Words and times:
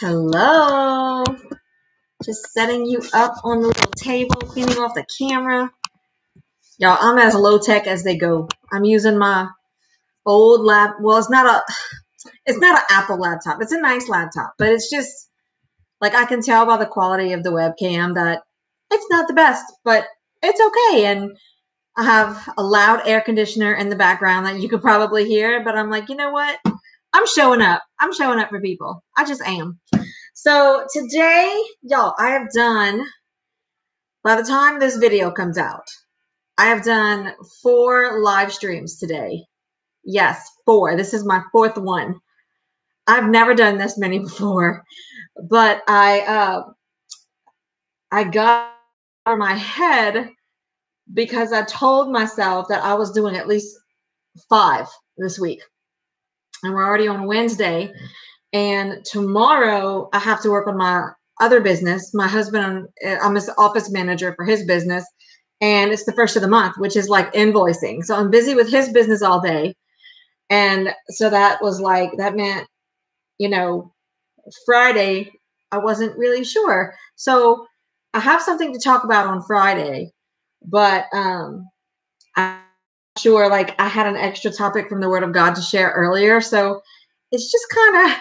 Hello. 0.00 1.22
Just 2.24 2.52
setting 2.52 2.84
you 2.84 3.00
up 3.12 3.36
on 3.44 3.60
the 3.60 3.68
little 3.68 3.92
table, 3.92 4.34
cleaning 4.40 4.78
off 4.78 4.94
the 4.94 5.06
camera. 5.20 5.70
Y'all, 6.78 6.98
I'm 7.00 7.16
as 7.18 7.36
low 7.36 7.60
tech 7.60 7.86
as 7.86 8.02
they 8.02 8.16
go. 8.16 8.48
I'm 8.72 8.84
using 8.84 9.16
my 9.16 9.46
old 10.26 10.62
lap. 10.62 10.96
Well, 11.00 11.18
it's 11.18 11.30
not 11.30 11.46
a 11.46 11.62
it's 12.44 12.58
not 12.58 12.76
an 12.76 12.84
Apple 12.90 13.20
laptop. 13.20 13.62
It's 13.62 13.70
a 13.70 13.80
nice 13.80 14.08
laptop, 14.08 14.54
but 14.58 14.70
it's 14.70 14.90
just 14.90 15.30
like 16.00 16.16
I 16.16 16.24
can 16.24 16.42
tell 16.42 16.66
by 16.66 16.76
the 16.76 16.86
quality 16.86 17.32
of 17.32 17.44
the 17.44 17.52
webcam 17.52 18.14
that 18.16 18.42
it's 18.90 19.06
not 19.10 19.28
the 19.28 19.34
best, 19.34 19.64
but 19.84 20.08
it's 20.42 20.60
okay. 20.60 21.06
And 21.06 21.38
I 21.96 22.02
have 22.02 22.48
a 22.58 22.64
loud 22.64 23.06
air 23.06 23.20
conditioner 23.20 23.72
in 23.74 23.90
the 23.90 23.96
background 23.96 24.46
that 24.46 24.58
you 24.58 24.68
could 24.68 24.82
probably 24.82 25.24
hear, 25.24 25.62
but 25.62 25.76
I'm 25.76 25.88
like, 25.88 26.08
you 26.08 26.16
know 26.16 26.32
what? 26.32 26.58
I'm 27.14 27.26
showing 27.28 27.62
up. 27.62 27.80
I'm 28.00 28.12
showing 28.12 28.40
up 28.40 28.48
for 28.48 28.60
people. 28.60 29.02
I 29.16 29.24
just 29.24 29.40
am. 29.42 29.78
So 30.34 30.84
today, 30.92 31.62
y'all, 31.82 32.12
I 32.18 32.30
have 32.30 32.50
done, 32.50 33.06
by 34.24 34.34
the 34.34 34.42
time 34.42 34.80
this 34.80 34.96
video 34.96 35.30
comes 35.30 35.56
out, 35.56 35.86
I 36.58 36.66
have 36.66 36.84
done 36.84 37.32
four 37.62 38.20
live 38.20 38.52
streams 38.52 38.98
today. 38.98 39.44
Yes, 40.04 40.44
four. 40.66 40.96
This 40.96 41.14
is 41.14 41.24
my 41.24 41.40
fourth 41.52 41.78
one. 41.78 42.18
I've 43.06 43.28
never 43.28 43.54
done 43.54 43.78
this 43.78 43.96
many 43.96 44.18
before, 44.30 44.82
but 45.48 45.82
I 45.86 46.20
uh, 46.22 46.62
I 48.10 48.24
got 48.24 48.72
over 49.24 49.36
my 49.36 49.54
head 49.54 50.30
because 51.12 51.52
I 51.52 51.62
told 51.62 52.10
myself 52.10 52.66
that 52.68 52.82
I 52.82 52.94
was 52.94 53.12
doing 53.12 53.36
at 53.36 53.46
least 53.46 53.76
five 54.48 54.88
this 55.16 55.38
week 55.38 55.62
and 56.64 56.74
we're 56.74 56.84
already 56.84 57.08
on 57.08 57.26
Wednesday. 57.26 57.92
And 58.52 59.04
tomorrow 59.04 60.08
I 60.12 60.18
have 60.18 60.42
to 60.42 60.50
work 60.50 60.66
on 60.66 60.76
my 60.76 61.08
other 61.40 61.60
business. 61.60 62.14
My 62.14 62.28
husband, 62.28 62.86
I'm 63.22 63.34
his 63.34 63.50
office 63.58 63.90
manager 63.90 64.34
for 64.34 64.44
his 64.44 64.64
business, 64.64 65.04
and 65.60 65.92
it's 65.92 66.04
the 66.04 66.12
first 66.12 66.36
of 66.36 66.42
the 66.42 66.48
month, 66.48 66.76
which 66.78 66.96
is 66.96 67.08
like 67.08 67.32
invoicing. 67.32 68.04
So 68.04 68.16
I'm 68.16 68.30
busy 68.30 68.54
with 68.54 68.70
his 68.70 68.90
business 68.90 69.22
all 69.22 69.40
day. 69.40 69.74
And 70.50 70.90
so 71.08 71.30
that 71.30 71.62
was 71.62 71.80
like, 71.80 72.10
that 72.18 72.36
meant, 72.36 72.66
you 73.38 73.48
know, 73.48 73.92
Friday, 74.66 75.32
I 75.72 75.78
wasn't 75.78 76.16
really 76.18 76.44
sure. 76.44 76.94
So 77.16 77.66
I 78.12 78.20
have 78.20 78.42
something 78.42 78.72
to 78.72 78.78
talk 78.78 79.04
about 79.04 79.26
on 79.26 79.42
Friday, 79.42 80.12
but 80.64 81.06
um, 81.12 81.66
I 82.36 82.60
sure 83.18 83.48
like 83.48 83.74
I 83.80 83.88
had 83.88 84.06
an 84.06 84.16
extra 84.16 84.50
topic 84.50 84.88
from 84.88 85.00
the 85.00 85.08
Word 85.08 85.22
of 85.22 85.32
God 85.32 85.54
to 85.54 85.62
share 85.62 85.90
earlier. 85.90 86.40
So 86.40 86.80
it's 87.30 87.50
just 87.50 87.66
kind 87.74 88.10
of 88.10 88.18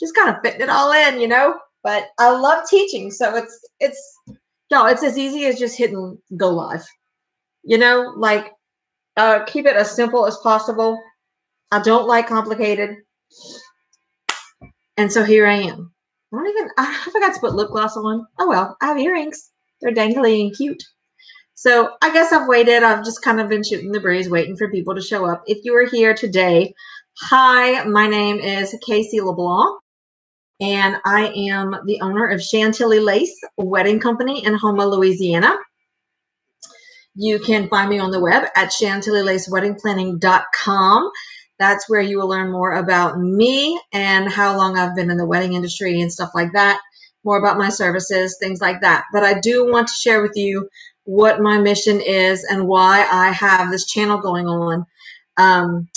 just 0.00 0.14
kind 0.14 0.30
of 0.30 0.36
fitting 0.42 0.62
it 0.62 0.68
all 0.68 0.92
in, 0.92 1.20
you 1.20 1.28
know. 1.28 1.58
But 1.82 2.08
I 2.18 2.30
love 2.30 2.68
teaching, 2.68 3.10
so 3.10 3.36
it's 3.36 3.60
it's 3.80 4.18
no, 4.70 4.86
it's 4.86 5.04
as 5.04 5.16
easy 5.18 5.46
as 5.46 5.58
just 5.58 5.78
hitting 5.78 6.18
go 6.36 6.50
live. 6.50 6.84
You 7.64 7.78
know, 7.78 8.14
like 8.16 8.52
uh, 9.16 9.44
keep 9.44 9.66
it 9.66 9.76
as 9.76 9.94
simple 9.94 10.26
as 10.26 10.36
possible. 10.38 10.98
I 11.70 11.80
don't 11.82 12.08
like 12.08 12.28
complicated, 12.28 12.96
and 14.96 15.12
so 15.12 15.24
here 15.24 15.46
I 15.46 15.54
am. 15.56 15.92
I 16.32 16.36
don't 16.36 16.48
even 16.48 16.70
I 16.78 17.08
forgot 17.12 17.34
to 17.34 17.40
put 17.40 17.54
lip 17.54 17.70
gloss 17.70 17.96
on. 17.96 18.26
Oh 18.38 18.48
well, 18.48 18.76
I 18.82 18.86
have 18.88 18.98
earrings. 18.98 19.50
They're 19.80 19.92
dangly 19.94 20.42
and 20.42 20.56
cute. 20.56 20.82
So 21.60 21.90
I 22.00 22.12
guess 22.12 22.32
I've 22.32 22.46
waited. 22.46 22.84
I've 22.84 23.04
just 23.04 23.20
kind 23.20 23.40
of 23.40 23.48
been 23.48 23.64
shooting 23.64 23.90
the 23.90 23.98
breeze, 23.98 24.30
waiting 24.30 24.56
for 24.56 24.70
people 24.70 24.94
to 24.94 25.00
show 25.00 25.26
up. 25.26 25.42
If 25.48 25.64
you 25.64 25.74
are 25.74 25.86
here 25.86 26.14
today, 26.14 26.72
hi, 27.20 27.82
my 27.82 28.06
name 28.06 28.38
is 28.38 28.76
Casey 28.86 29.20
LeBlanc, 29.20 29.80
and 30.60 30.98
I 31.04 31.32
am 31.50 31.74
the 31.84 32.00
owner 32.00 32.28
of 32.28 32.40
Chantilly 32.40 33.00
Lace 33.00 33.36
Wedding 33.56 33.98
Company 33.98 34.44
in 34.44 34.54
Houma, 34.54 34.86
Louisiana. 34.86 35.56
You 37.16 37.40
can 37.40 37.68
find 37.68 37.90
me 37.90 37.98
on 37.98 38.12
the 38.12 38.20
web 38.20 38.44
at 38.54 38.70
chantillylaceweddingplanning.com. 38.80 41.10
That's 41.58 41.90
where 41.90 42.02
you 42.02 42.18
will 42.18 42.28
learn 42.28 42.52
more 42.52 42.74
about 42.74 43.18
me 43.18 43.80
and 43.92 44.30
how 44.30 44.56
long 44.56 44.78
I've 44.78 44.94
been 44.94 45.10
in 45.10 45.16
the 45.16 45.26
wedding 45.26 45.54
industry 45.54 46.00
and 46.00 46.12
stuff 46.12 46.30
like 46.36 46.52
that, 46.52 46.78
more 47.24 47.40
about 47.40 47.58
my 47.58 47.68
services, 47.68 48.36
things 48.38 48.60
like 48.60 48.80
that. 48.82 49.06
But 49.12 49.24
I 49.24 49.40
do 49.40 49.68
want 49.68 49.88
to 49.88 49.94
share 49.94 50.22
with 50.22 50.36
you 50.36 50.68
what 51.08 51.40
my 51.40 51.58
mission 51.58 52.02
is 52.02 52.44
and 52.44 52.68
why 52.68 53.08
I 53.10 53.30
have 53.30 53.70
this 53.70 53.86
channel 53.86 54.18
going 54.18 54.46
on. 54.46 54.84
Um, 55.38 55.88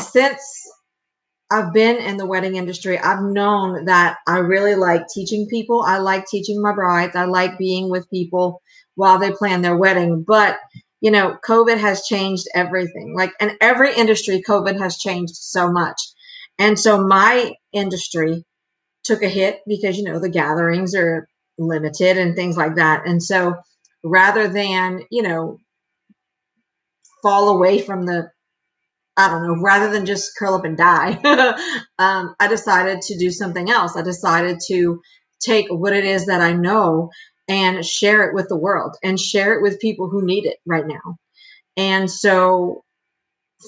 since 0.00 0.40
I've 1.50 1.74
been 1.74 1.98
in 1.98 2.16
the 2.16 2.24
wedding 2.24 2.56
industry, 2.56 2.98
I've 2.98 3.22
known 3.22 3.84
that 3.84 4.16
I 4.26 4.38
really 4.38 4.74
like 4.74 5.06
teaching 5.08 5.46
people. 5.50 5.82
I 5.82 5.98
like 5.98 6.24
teaching 6.26 6.62
my 6.62 6.72
brides. 6.72 7.14
I 7.14 7.26
like 7.26 7.58
being 7.58 7.90
with 7.90 8.08
people 8.08 8.62
while 8.94 9.18
they 9.18 9.32
plan 9.32 9.60
their 9.60 9.76
wedding. 9.76 10.24
But, 10.26 10.56
you 11.02 11.10
know, 11.10 11.36
COVID 11.46 11.76
has 11.76 12.06
changed 12.06 12.48
everything. 12.54 13.14
Like 13.14 13.32
in 13.38 13.54
every 13.60 13.94
industry, 13.94 14.42
COVID 14.48 14.78
has 14.80 14.96
changed 14.96 15.34
so 15.36 15.70
much. 15.70 16.00
And 16.58 16.80
so 16.80 17.06
my 17.06 17.52
industry 17.74 18.46
took 19.02 19.22
a 19.22 19.28
hit 19.28 19.60
because, 19.66 19.98
you 19.98 20.04
know, 20.04 20.18
the 20.18 20.30
gatherings 20.30 20.94
are 20.94 21.28
limited 21.58 22.16
and 22.16 22.34
things 22.34 22.56
like 22.56 22.76
that. 22.76 23.06
And 23.06 23.22
so 23.22 23.54
rather 24.04 24.46
than, 24.46 25.02
you 25.10 25.22
know, 25.22 25.58
fall 27.22 27.48
away 27.48 27.80
from 27.80 28.04
the, 28.04 28.30
I 29.16 29.28
don't 29.28 29.46
know, 29.46 29.62
rather 29.62 29.90
than 29.90 30.06
just 30.06 30.36
curl 30.36 30.54
up 30.54 30.64
and 30.64 30.76
die, 30.76 31.18
um, 31.98 32.34
I 32.38 32.48
decided 32.48 33.00
to 33.02 33.18
do 33.18 33.30
something 33.30 33.70
else. 33.70 33.96
I 33.96 34.02
decided 34.02 34.58
to 34.68 35.00
take 35.40 35.66
what 35.68 35.92
it 35.92 36.04
is 36.04 36.26
that 36.26 36.40
I 36.40 36.52
know 36.52 37.10
and 37.48 37.84
share 37.84 38.28
it 38.28 38.34
with 38.34 38.48
the 38.48 38.56
world 38.56 38.96
and 39.02 39.18
share 39.18 39.54
it 39.54 39.62
with 39.62 39.80
people 39.80 40.08
who 40.08 40.24
need 40.24 40.46
it 40.46 40.58
right 40.66 40.86
now. 40.86 41.16
And 41.76 42.10
so 42.10 42.84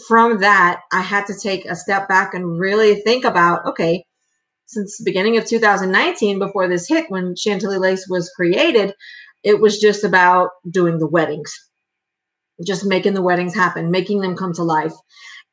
from 0.09 0.39
that, 0.41 0.83
I 0.93 1.01
had 1.01 1.27
to 1.27 1.39
take 1.39 1.65
a 1.65 1.77
step 1.77 2.09
back 2.09 2.35
and 2.35 2.59
really 2.59 2.97
think 2.97 3.25
about 3.25 3.65
okay, 3.67 4.05
since 4.67 4.99
the 4.99 5.05
beginning 5.05 5.37
of 5.37 5.47
2019, 5.47 6.39
before 6.39 6.69
this 6.69 6.89
hit, 6.89 7.07
when 7.09 7.37
Chantilly 7.37 7.79
Lace 7.79 8.07
was 8.09 8.33
created, 8.35 8.95
it 9.43 9.61
was 9.61 9.79
just 9.79 10.05
about 10.05 10.51
doing 10.71 10.99
the 10.99 11.09
weddings, 11.09 11.53
just 12.65 12.85
making 12.85 13.15
the 13.15 13.23
weddings 13.23 13.55
happen, 13.55 13.91
making 13.91 14.21
them 14.21 14.37
come 14.37 14.53
to 14.55 14.63
life. 14.63 14.95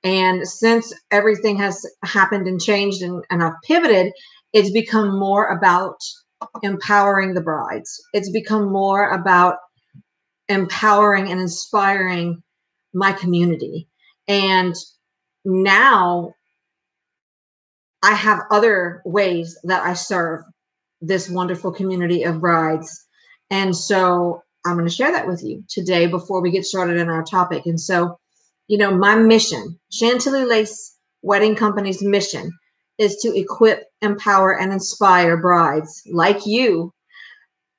And 0.03 0.47
since 0.47 0.93
everything 1.11 1.57
has 1.57 1.85
happened 2.03 2.47
and 2.47 2.61
changed 2.61 3.01
and, 3.01 3.23
and 3.29 3.43
I've 3.43 3.53
pivoted, 3.63 4.11
it's 4.51 4.71
become 4.71 5.17
more 5.17 5.47
about 5.47 5.95
empowering 6.61 7.33
the 7.33 7.41
brides. 7.41 8.01
It's 8.13 8.29
become 8.29 8.71
more 8.71 9.09
about 9.09 9.55
empowering 10.49 11.31
and 11.31 11.39
inspiring 11.39 12.43
my 12.93 13.13
community. 13.13 13.87
And 14.27 14.75
now 15.45 16.33
I 18.03 18.13
have 18.13 18.41
other 18.51 19.01
ways 19.05 19.57
that 19.63 19.83
I 19.83 19.93
serve 19.93 20.41
this 21.01 21.29
wonderful 21.29 21.71
community 21.71 22.23
of 22.23 22.41
brides 22.41 23.05
and 23.53 23.77
so 23.77 24.41
I'm 24.65 24.73
going 24.73 24.87
to 24.87 24.91
share 24.91 25.11
that 25.11 25.27
with 25.27 25.43
you 25.43 25.63
today 25.69 26.07
before 26.07 26.41
we 26.41 26.49
get 26.49 26.65
started 26.65 26.97
in 26.97 27.07
our 27.07 27.23
topic. 27.23 27.67
And 27.67 27.79
so, 27.79 28.17
you 28.67 28.79
know, 28.79 28.97
my 28.97 29.13
mission, 29.15 29.79
Chantilly 29.91 30.43
Lace 30.43 30.97
Wedding 31.21 31.55
Company's 31.55 32.01
mission 32.01 32.51
is 32.97 33.17
to 33.17 33.37
equip, 33.37 33.83
empower, 34.01 34.59
and 34.59 34.73
inspire 34.73 35.37
brides 35.37 36.01
like 36.11 36.47
you 36.47 36.91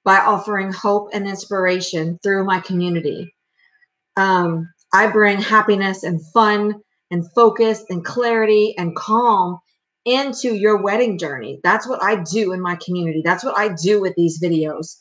by 0.04 0.18
offering 0.18 0.72
hope 0.72 1.08
and 1.12 1.26
inspiration 1.26 2.20
through 2.22 2.44
my 2.44 2.60
community. 2.60 3.34
Um, 4.16 4.72
I 4.92 5.08
bring 5.08 5.40
happiness 5.40 6.04
and 6.04 6.24
fun 6.32 6.74
and 7.10 7.28
focus 7.32 7.84
and 7.90 8.04
clarity 8.04 8.76
and 8.78 8.94
calm 8.94 9.58
into 10.04 10.54
your 10.54 10.80
wedding 10.80 11.18
journey. 11.18 11.58
That's 11.64 11.88
what 11.88 12.00
I 12.00 12.22
do 12.22 12.52
in 12.52 12.60
my 12.60 12.76
community. 12.76 13.22
That's 13.24 13.42
what 13.42 13.58
I 13.58 13.74
do 13.82 14.00
with 14.00 14.14
these 14.14 14.40
videos 14.40 15.00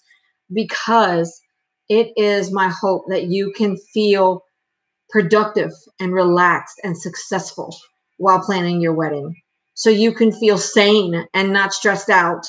because 0.54 1.42
it 1.90 2.12
is 2.16 2.52
my 2.52 2.70
hope 2.70 3.04
that 3.10 3.26
you 3.26 3.52
can 3.56 3.78
feel 3.94 4.44
productive 5.10 5.72
and 6.00 6.14
relaxed 6.14 6.80
and 6.84 6.98
successful 6.98 7.76
while 8.18 8.40
planning 8.40 8.82
your 8.82 8.94
wedding. 8.94 9.36
So 9.76 9.90
you 9.90 10.14
can 10.14 10.32
feel 10.32 10.58
sane 10.58 11.26
and 11.34 11.52
not 11.52 11.74
stressed 11.74 12.10
out 12.10 12.46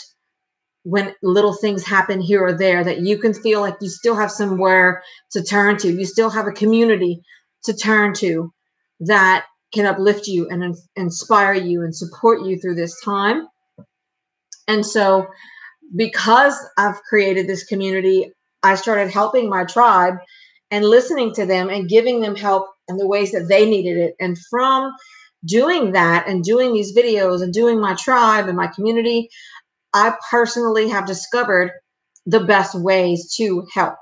when 0.83 1.15
little 1.23 1.55
things 1.55 1.85
happen 1.85 2.21
here 2.21 2.45
or 2.45 2.57
there, 2.57 2.85
that 2.85 3.01
you 3.01 3.19
can 3.19 3.33
feel 3.33 3.61
like 3.61 3.75
you 3.81 3.89
still 3.89 4.15
have 4.15 4.31
somewhere 4.31 5.03
to 5.33 5.43
turn 5.43 5.79
to. 5.79 5.91
You 5.91 6.05
still 6.05 6.29
have 6.31 6.47
a 6.47 6.53
community 6.53 7.23
to 7.65 7.75
turn 7.75 8.13
to 8.15 8.53
that 9.01 9.47
can 9.73 9.87
uplift 9.87 10.27
you 10.27 10.49
and 10.49 10.77
inspire 10.95 11.55
you 11.55 11.83
and 11.83 11.97
support 11.97 12.43
you 12.45 12.59
through 12.59 12.75
this 12.75 13.01
time. 13.03 13.49
And 14.69 14.85
so 14.85 15.27
because 15.95 16.57
I've 16.77 17.03
created 17.03 17.47
this 17.47 17.65
community, 17.65 18.33
I 18.63 18.75
started 18.77 19.11
helping 19.11 19.49
my 19.49 19.65
tribe 19.65 20.15
and 20.71 20.85
listening 20.85 21.33
to 21.35 21.47
them 21.47 21.69
and 21.69 21.89
giving 21.89 22.21
them 22.21 22.37
help 22.37 22.69
in 22.89 22.97
the 22.97 23.07
ways 23.07 23.33
that 23.33 23.49
they 23.49 23.69
needed 23.69 23.97
it. 23.99 24.15
And 24.21 24.37
from 24.51 24.93
doing 25.45 25.93
that 25.93 26.27
and 26.27 26.43
doing 26.43 26.73
these 26.73 26.97
videos 26.97 27.43
and 27.43 27.53
doing 27.53 27.81
my 27.81 27.95
tribe 27.95 28.49
and 28.49 28.57
my 28.57 28.69
community, 28.69 29.29
I 29.93 30.15
personally 30.31 30.89
have 30.89 31.07
discovered 31.07 31.71
the 32.27 32.41
best 32.41 32.75
ways 32.75 33.35
to 33.37 33.67
help 33.73 33.95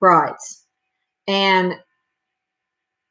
brides. 0.00 0.64
And 1.26 1.74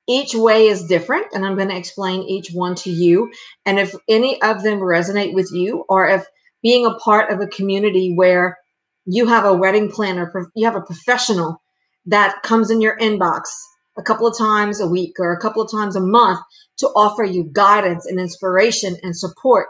each 0.07 0.35
way 0.35 0.67
is 0.67 0.85
different, 0.85 1.27
and 1.33 1.45
I'm 1.45 1.55
going 1.55 1.69
to 1.69 1.77
explain 1.77 2.23
each 2.23 2.51
one 2.51 2.75
to 2.75 2.89
you. 2.89 3.31
And 3.65 3.79
if 3.79 3.95
any 4.09 4.41
of 4.41 4.63
them 4.63 4.79
resonate 4.79 5.33
with 5.33 5.51
you, 5.51 5.85
or 5.89 6.07
if 6.07 6.25
being 6.61 6.85
a 6.85 6.95
part 6.95 7.31
of 7.31 7.39
a 7.39 7.47
community 7.47 8.13
where 8.13 8.57
you 9.05 9.27
have 9.27 9.45
a 9.45 9.53
wedding 9.53 9.89
planner, 9.91 10.31
you 10.55 10.65
have 10.65 10.75
a 10.75 10.81
professional 10.81 11.61
that 12.05 12.41
comes 12.43 12.69
in 12.69 12.81
your 12.81 12.97
inbox 12.97 13.43
a 13.97 14.03
couple 14.03 14.27
of 14.27 14.37
times 14.37 14.79
a 14.79 14.87
week 14.87 15.13
or 15.19 15.33
a 15.33 15.39
couple 15.39 15.61
of 15.61 15.71
times 15.71 15.95
a 15.95 16.01
month 16.01 16.39
to 16.77 16.87
offer 16.87 17.23
you 17.23 17.49
guidance 17.51 18.05
and 18.05 18.19
inspiration 18.19 18.95
and 19.03 19.15
support, 19.15 19.67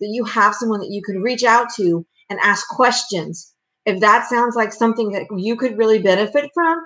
that 0.00 0.08
you 0.08 0.24
have 0.24 0.54
someone 0.54 0.80
that 0.80 0.90
you 0.90 1.02
can 1.02 1.22
reach 1.22 1.44
out 1.44 1.68
to 1.76 2.04
and 2.28 2.38
ask 2.42 2.66
questions. 2.68 3.52
If 3.86 4.00
that 4.00 4.28
sounds 4.28 4.56
like 4.56 4.72
something 4.72 5.10
that 5.12 5.26
you 5.36 5.56
could 5.56 5.78
really 5.78 6.00
benefit 6.00 6.50
from, 6.52 6.80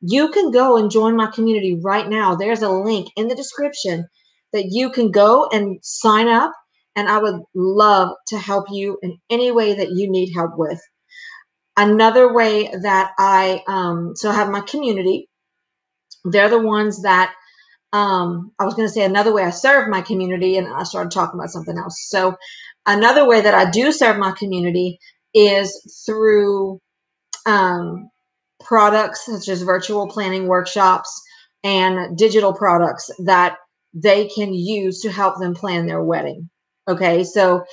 you 0.00 0.30
can 0.30 0.50
go 0.50 0.76
and 0.76 0.90
join 0.90 1.16
my 1.16 1.30
community 1.30 1.78
right 1.82 2.08
now. 2.08 2.34
There's 2.34 2.62
a 2.62 2.70
link 2.70 3.08
in 3.16 3.28
the 3.28 3.34
description 3.34 4.06
that 4.52 4.66
you 4.70 4.90
can 4.90 5.10
go 5.10 5.48
and 5.52 5.78
sign 5.82 6.28
up. 6.28 6.52
And 6.96 7.08
I 7.08 7.18
would 7.18 7.40
love 7.54 8.10
to 8.28 8.38
help 8.38 8.66
you 8.70 8.98
in 9.02 9.18
any 9.30 9.50
way 9.50 9.74
that 9.74 9.90
you 9.90 10.10
need 10.10 10.32
help 10.34 10.52
with. 10.56 10.80
Another 11.76 12.32
way 12.32 12.70
that 12.82 13.12
I, 13.18 13.62
um, 13.68 14.12
so 14.14 14.30
I 14.30 14.34
have 14.34 14.50
my 14.50 14.60
community. 14.60 15.28
They're 16.24 16.50
the 16.50 16.60
ones 16.60 17.02
that, 17.02 17.32
um, 17.92 18.52
I 18.58 18.64
was 18.64 18.74
going 18.74 18.88
to 18.88 18.92
say 18.92 19.04
another 19.04 19.32
way 19.32 19.42
I 19.42 19.50
serve 19.50 19.88
my 19.88 20.02
community, 20.02 20.56
and 20.56 20.68
I 20.68 20.84
started 20.84 21.10
talking 21.10 21.38
about 21.40 21.50
something 21.50 21.76
else. 21.76 22.06
So, 22.08 22.36
another 22.86 23.26
way 23.26 23.40
that 23.40 23.54
I 23.54 23.68
do 23.70 23.90
serve 23.92 24.16
my 24.16 24.32
community 24.32 24.98
is 25.34 26.02
through 26.06 26.80
um, 27.46 28.10
products 28.62 29.26
such 29.26 29.48
as 29.48 29.62
virtual 29.62 30.08
planning 30.08 30.46
workshops 30.46 31.10
and 31.64 32.16
digital 32.16 32.52
products 32.52 33.10
that 33.24 33.56
they 33.92 34.28
can 34.28 34.54
use 34.54 35.00
to 35.00 35.10
help 35.10 35.38
them 35.38 35.54
plan 35.54 35.86
their 35.86 36.02
wedding. 36.02 36.48
Okay, 36.90 37.22
so 37.22 37.64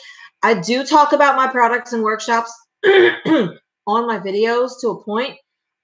I 0.43 0.53
do 0.53 0.85
talk 0.85 1.11
about 1.11 1.35
my 1.35 1.47
products 1.47 1.91
and 1.91 2.03
workshops 2.03 2.53
on 2.85 3.57
my 3.87 4.19
videos 4.19 4.73
to 4.81 4.89
a 4.89 5.03
point, 5.03 5.35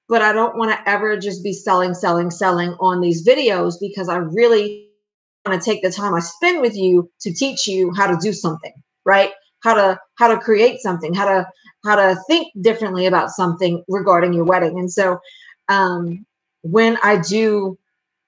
but 0.07 0.21
I 0.21 0.31
don't 0.31 0.55
want 0.55 0.69
to 0.69 0.89
ever 0.89 1.17
just 1.17 1.43
be 1.43 1.51
selling, 1.51 1.95
selling, 1.95 2.29
selling 2.29 2.75
on 2.79 3.01
these 3.01 3.25
videos 3.27 3.73
because 3.81 4.07
I 4.07 4.17
really 4.17 4.87
want 5.47 5.59
to 5.59 5.65
take 5.65 5.81
the 5.81 5.89
time 5.89 6.13
I 6.13 6.19
spend 6.19 6.61
with 6.61 6.75
you 6.75 7.09
to 7.21 7.33
teach 7.33 7.65
you 7.65 7.91
how 7.95 8.05
to 8.05 8.17
do 8.21 8.33
something, 8.33 8.73
right? 9.03 9.31
How 9.63 9.73
to 9.73 9.99
how 10.19 10.27
to 10.27 10.37
create 10.39 10.79
something, 10.81 11.15
how 11.15 11.25
to 11.25 11.47
how 11.83 11.95
to 11.95 12.15
think 12.27 12.53
differently 12.61 13.07
about 13.07 13.31
something 13.31 13.83
regarding 13.87 14.33
your 14.33 14.45
wedding. 14.45 14.77
And 14.77 14.91
so 14.91 15.17
um, 15.69 16.23
when 16.61 16.99
I 17.01 17.17
do 17.17 17.79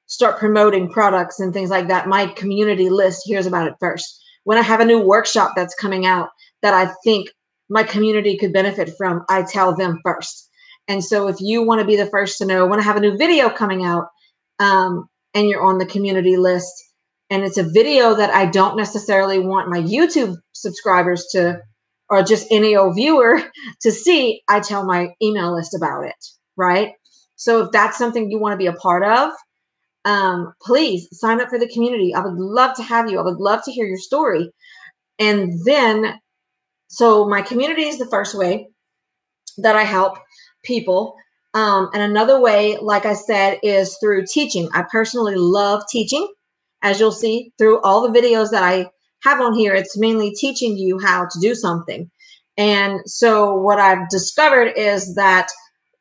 start 0.08 0.40
promoting 0.40 0.90
products 0.90 1.40
and 1.40 1.54
things 1.54 1.70
like 1.70 1.90
that, 1.90 2.08
my 2.08 2.26
community 2.26 2.90
list 2.90 3.22
hears 3.26 3.46
about 3.46 3.68
it 3.68 3.76
first. 3.80 4.24
When 4.46 4.58
I 4.58 4.62
have 4.62 4.80
a 4.80 4.86
new 4.86 5.02
workshop 5.02 5.52
that's 5.56 5.76
coming 5.76 6.06
out 6.06 6.30
that 6.62 6.74
I 6.74 6.94
think 7.04 7.30
my 7.70 7.84
community 7.84 8.38
could 8.38 8.54
benefit 8.54 8.92
from, 8.98 9.26
I 9.30 9.44
tell 9.44 9.76
them 9.76 10.00
first. 10.04 10.50
And 10.88 11.04
so 11.04 11.28
if 11.28 11.38
you 11.40 11.64
want 11.64 11.82
to 11.82 11.88
be 11.88 11.96
the 11.96 12.06
first 12.06 12.38
to 12.38 12.46
know 12.46 12.66
when 12.66 12.80
I 12.80 12.84
have 12.84 12.96
a 12.96 13.02
new 13.02 13.18
video 13.18 13.50
coming 13.50 13.84
out 13.84 14.06
um, 14.60 15.08
and 15.34 15.50
you're 15.50 15.64
on 15.64 15.80
the 15.80 15.86
community 15.86 16.38
list, 16.38 16.72
and 17.30 17.44
it's 17.44 17.58
a 17.58 17.64
video 17.64 18.16
that 18.16 18.30
I 18.30 18.46
don't 18.46 18.78
necessarily 18.78 19.40
want 19.40 19.70
my 19.70 19.82
YouTube 19.82 20.36
subscribers 20.54 21.26
to 21.32 21.60
or 22.10 22.22
just 22.22 22.48
any 22.52 22.76
old 22.76 22.96
viewer 22.96 23.42
to 23.82 23.92
see, 23.92 24.42
I 24.48 24.60
tell 24.60 24.86
my 24.86 25.10
email 25.22 25.56
list 25.56 25.76
about 25.76 26.06
it, 26.06 26.16
right? 26.56 26.92
So 27.36 27.64
if 27.64 27.72
that's 27.72 27.98
something 27.98 28.30
you 28.30 28.40
want 28.40 28.54
to 28.54 28.58
be 28.58 28.68
a 28.68 28.74
part 28.74 29.04
of, 29.04 29.32
um, 30.06 30.54
please 30.62 31.08
sign 31.12 31.42
up 31.42 31.50
for 31.50 31.60
the 31.60 31.68
community. 31.68 32.14
I 32.14 32.22
would 32.22 32.36
love 32.36 32.76
to 32.78 32.84
have 32.84 33.10
you. 33.10 33.20
I 33.20 33.24
would 33.24 33.40
love 33.40 33.64
to 33.66 33.72
hear 33.72 33.86
your 33.86 33.98
story. 33.98 34.52
And 35.20 35.54
then, 35.66 36.20
so 36.88 37.28
my 37.28 37.42
community 37.42 37.84
is 37.84 37.98
the 37.98 38.08
first 38.08 38.36
way 38.36 38.68
that 39.58 39.76
I 39.76 39.84
help 39.84 40.18
people. 40.64 41.16
Um, 41.54 41.90
and 41.94 42.04
another 42.04 42.40
way, 42.40 42.78
like 42.82 43.06
I 43.06 43.14
said, 43.14 43.60
is 43.64 43.98
through 43.98 44.26
teaching. 44.32 44.70
I 44.74 44.84
personally 44.92 45.36
love 45.36 45.84
teaching. 45.90 46.28
As 46.82 47.00
you'll 47.00 47.12
see 47.12 47.52
through 47.58 47.82
all 47.82 48.02
the 48.02 48.20
videos 48.20 48.52
that 48.52 48.62
I 48.62 48.90
have 49.24 49.42
on 49.42 49.54
here, 49.54 49.74
it's 49.74 49.98
mainly 49.98 50.32
teaching 50.32 50.78
you 50.78 51.00
how 51.00 51.26
to 51.26 51.40
do 51.40 51.56
something. 51.56 52.12
And 52.58 53.00
so 53.06 53.56
what 53.56 53.80
I've 53.80 54.08
discovered 54.10 54.74
is 54.78 55.16
that 55.16 55.50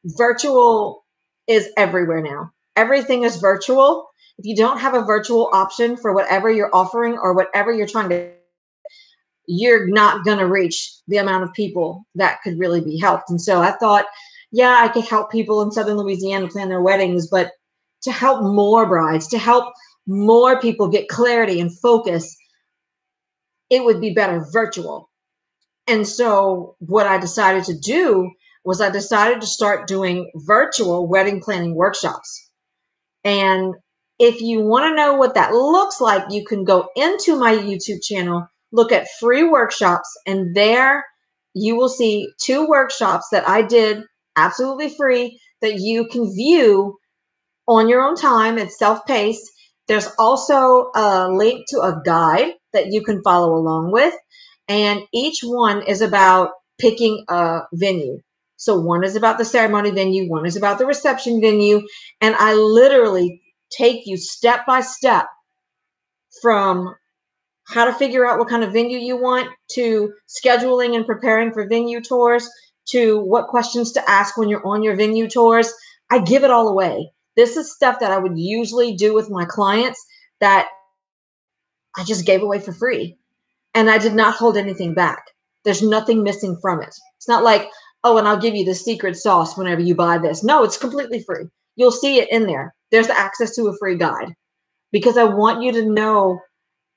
virtual 0.05 1.05
is 1.47 1.71
everywhere 1.77 2.21
now. 2.21 2.51
Everything 2.77 3.25
is 3.25 3.37
virtual. 3.37 4.09
If 4.39 4.47
you 4.47 4.57
don't 4.57 4.81
have 4.81 4.95
a 4.95 5.05
virtual 5.05 5.51
option 5.53 5.97
for 5.97 6.13
whatever 6.13 6.51
you're 6.51 6.75
offering 6.75 7.19
or 7.19 7.35
whatever 7.35 7.73
you're 7.73 7.87
trying 7.87 8.09
to 8.11 8.33
you're 9.47 9.87
not 9.89 10.25
going 10.25 10.39
to 10.39 10.47
reach 10.47 10.91
the 11.07 11.19
amount 11.19 11.45
of 11.45 11.53
people 11.53 12.07
that 12.15 12.41
could 12.43 12.59
really 12.59 12.81
be 12.81 12.99
helped. 12.99 13.29
And 13.29 13.41
so 13.41 13.61
I 13.61 13.73
thought, 13.73 14.07
yeah, 14.53 14.79
I 14.81 14.89
could 14.89 15.05
help 15.05 15.31
people 15.31 15.61
in 15.61 15.71
Southern 15.71 15.99
Louisiana 15.99 16.49
plan 16.49 16.71
their 16.71 16.81
weddings, 16.81 17.29
but 17.29 17.51
to 18.05 18.13
help 18.13 18.43
more 18.43 18.87
brides, 18.87 19.29
to 19.29 19.39
help 19.39 19.75
more 20.07 20.59
people 20.61 20.89
get 20.89 21.09
clarity 21.09 21.61
and 21.61 21.79
focus 21.81 22.35
it 23.71 23.85
would 23.85 24.01
be 24.01 24.13
better 24.15 24.45
virtual. 24.53 25.11
And 25.87 26.07
so 26.07 26.77
what 26.79 27.07
I 27.07 27.19
decided 27.19 27.65
to 27.65 27.79
do 27.79 28.31
was 28.65 28.81
I 28.81 28.91
decided 28.91 29.41
to 29.41 29.47
start 29.47 29.89
doing 29.89 30.31
virtual 30.37 31.07
wedding 31.07 31.41
planning 31.41 31.75
workshops. 31.75 32.51
And 33.25 33.75
if 34.19 34.41
you 34.41 34.61
want 34.61 34.91
to 34.91 34.97
know 34.97 35.15
what 35.15 35.35
that 35.35 35.53
looks 35.53 36.01
like, 36.01 36.25
you 36.31 36.45
can 36.45 36.65
go 36.65 36.89
into 36.95 37.39
my 37.39 37.55
YouTube 37.55 38.03
channel, 38.03 38.47
look 38.73 38.93
at 38.93 39.09
free 39.19 39.45
workshops, 39.45 40.09
and 40.27 40.55
there 40.55 41.05
you 41.55 41.77
will 41.77 41.89
see 41.89 42.29
two 42.41 42.67
workshops 42.67 43.29
that 43.33 43.49
I 43.49 43.63
did 43.63 44.03
absolutely 44.37 44.95
free 44.97 45.39
that 45.63 45.79
you 45.79 46.07
can 46.09 46.33
view 46.35 46.99
on 47.67 47.89
your 47.89 48.03
own 48.03 48.17
time. 48.17 48.59
It's 48.59 48.79
self 48.79 49.07
paced. 49.07 49.51
There's 49.89 50.09
also 50.19 50.91
a 50.95 51.29
link 51.31 51.67
to 51.69 51.81
a 51.81 52.01
guide 52.05 52.53
that 52.73 52.87
you 52.89 53.03
can 53.03 53.23
follow 53.23 53.55
along 53.55 53.93
with. 53.93 54.15
And 54.69 55.03
each 55.13 55.41
one 55.43 55.83
is 55.87 56.01
about 56.01 56.51
picking 56.79 57.25
a 57.29 57.61
venue. 57.73 58.21
So 58.57 58.79
one 58.79 59.05
is 59.05 59.17
about 59.17 59.39
the 59.39 59.45
ceremony 59.45 59.91
venue, 59.91 60.29
one 60.29 60.47
is 60.47 60.57
about 60.57 60.79
the 60.79 60.87
reception 60.87 61.41
venue. 61.41 61.83
And 62.21 62.35
I 62.37 62.55
literally 62.55 63.43
take 63.71 64.07
you 64.07 64.17
step 64.17 64.67
by 64.67 64.81
step 64.81 65.27
from 66.41 66.95
how 67.67 67.85
to 67.85 67.93
figure 67.95 68.27
out 68.27 68.39
what 68.39 68.49
kind 68.49 68.63
of 68.63 68.73
venue 68.73 68.99
you 68.99 69.17
want 69.17 69.49
to 69.73 70.13
scheduling 70.29 70.95
and 70.95 71.07
preparing 71.07 71.53
for 71.53 71.67
venue 71.67 72.01
tours 72.01 72.49
to 72.87 73.21
what 73.21 73.49
questions 73.49 73.93
to 73.93 74.11
ask 74.11 74.37
when 74.37 74.49
you're 74.49 74.67
on 74.67 74.83
your 74.83 74.97
venue 74.97 75.29
tours. 75.29 75.73
I 76.11 76.19
give 76.19 76.45
it 76.45 76.51
all 76.51 76.69
away. 76.69 77.11
This 77.37 77.57
is 77.57 77.75
stuff 77.75 77.99
that 78.01 78.13
I 78.13 78.19
would 78.19 78.39
usually 78.39 78.95
do 78.95 79.15
with 79.15 79.31
my 79.31 79.45
clients 79.45 80.05
that 80.41 80.69
I 81.97 82.05
just 82.05 82.27
gave 82.27 82.43
away 82.43 82.61
for 82.61 82.73
free. 82.73 83.17
And 83.75 83.91
I 83.91 83.99
did 83.99 84.15
not 84.15 84.35
hold 84.35 84.57
anything 84.57 84.95
back. 84.95 85.25
There's 85.65 85.83
nothing 85.83 86.23
missing 86.23 86.59
from 86.61 86.83
it. 86.83 86.95
It's 87.17 87.29
not 87.29 87.43
like, 87.43 87.69
oh, 88.05 88.19
and 88.19 88.29
I'll 88.29 88.41
give 88.41 88.55
you 88.55 88.65
the 88.65 88.75
secret 88.75 89.17
sauce 89.17 89.57
whenever 89.57 89.81
you 89.81 89.95
buy 89.95 90.19
this. 90.19 90.45
No, 90.45 90.63
it's 90.63 90.77
completely 90.77 91.23
free. 91.23 91.47
You'll 91.77 91.91
see 91.91 92.19
it 92.19 92.31
in 92.31 92.47
there. 92.47 92.75
There's 92.91 93.09
the 93.09 93.19
access 93.19 93.57
to 93.57 93.67
a 93.67 93.77
free 93.79 93.97
guide 93.97 94.35
because 94.93 95.17
I 95.17 95.25
want 95.25 95.63
you 95.63 95.73
to 95.73 95.91
know 95.91 96.39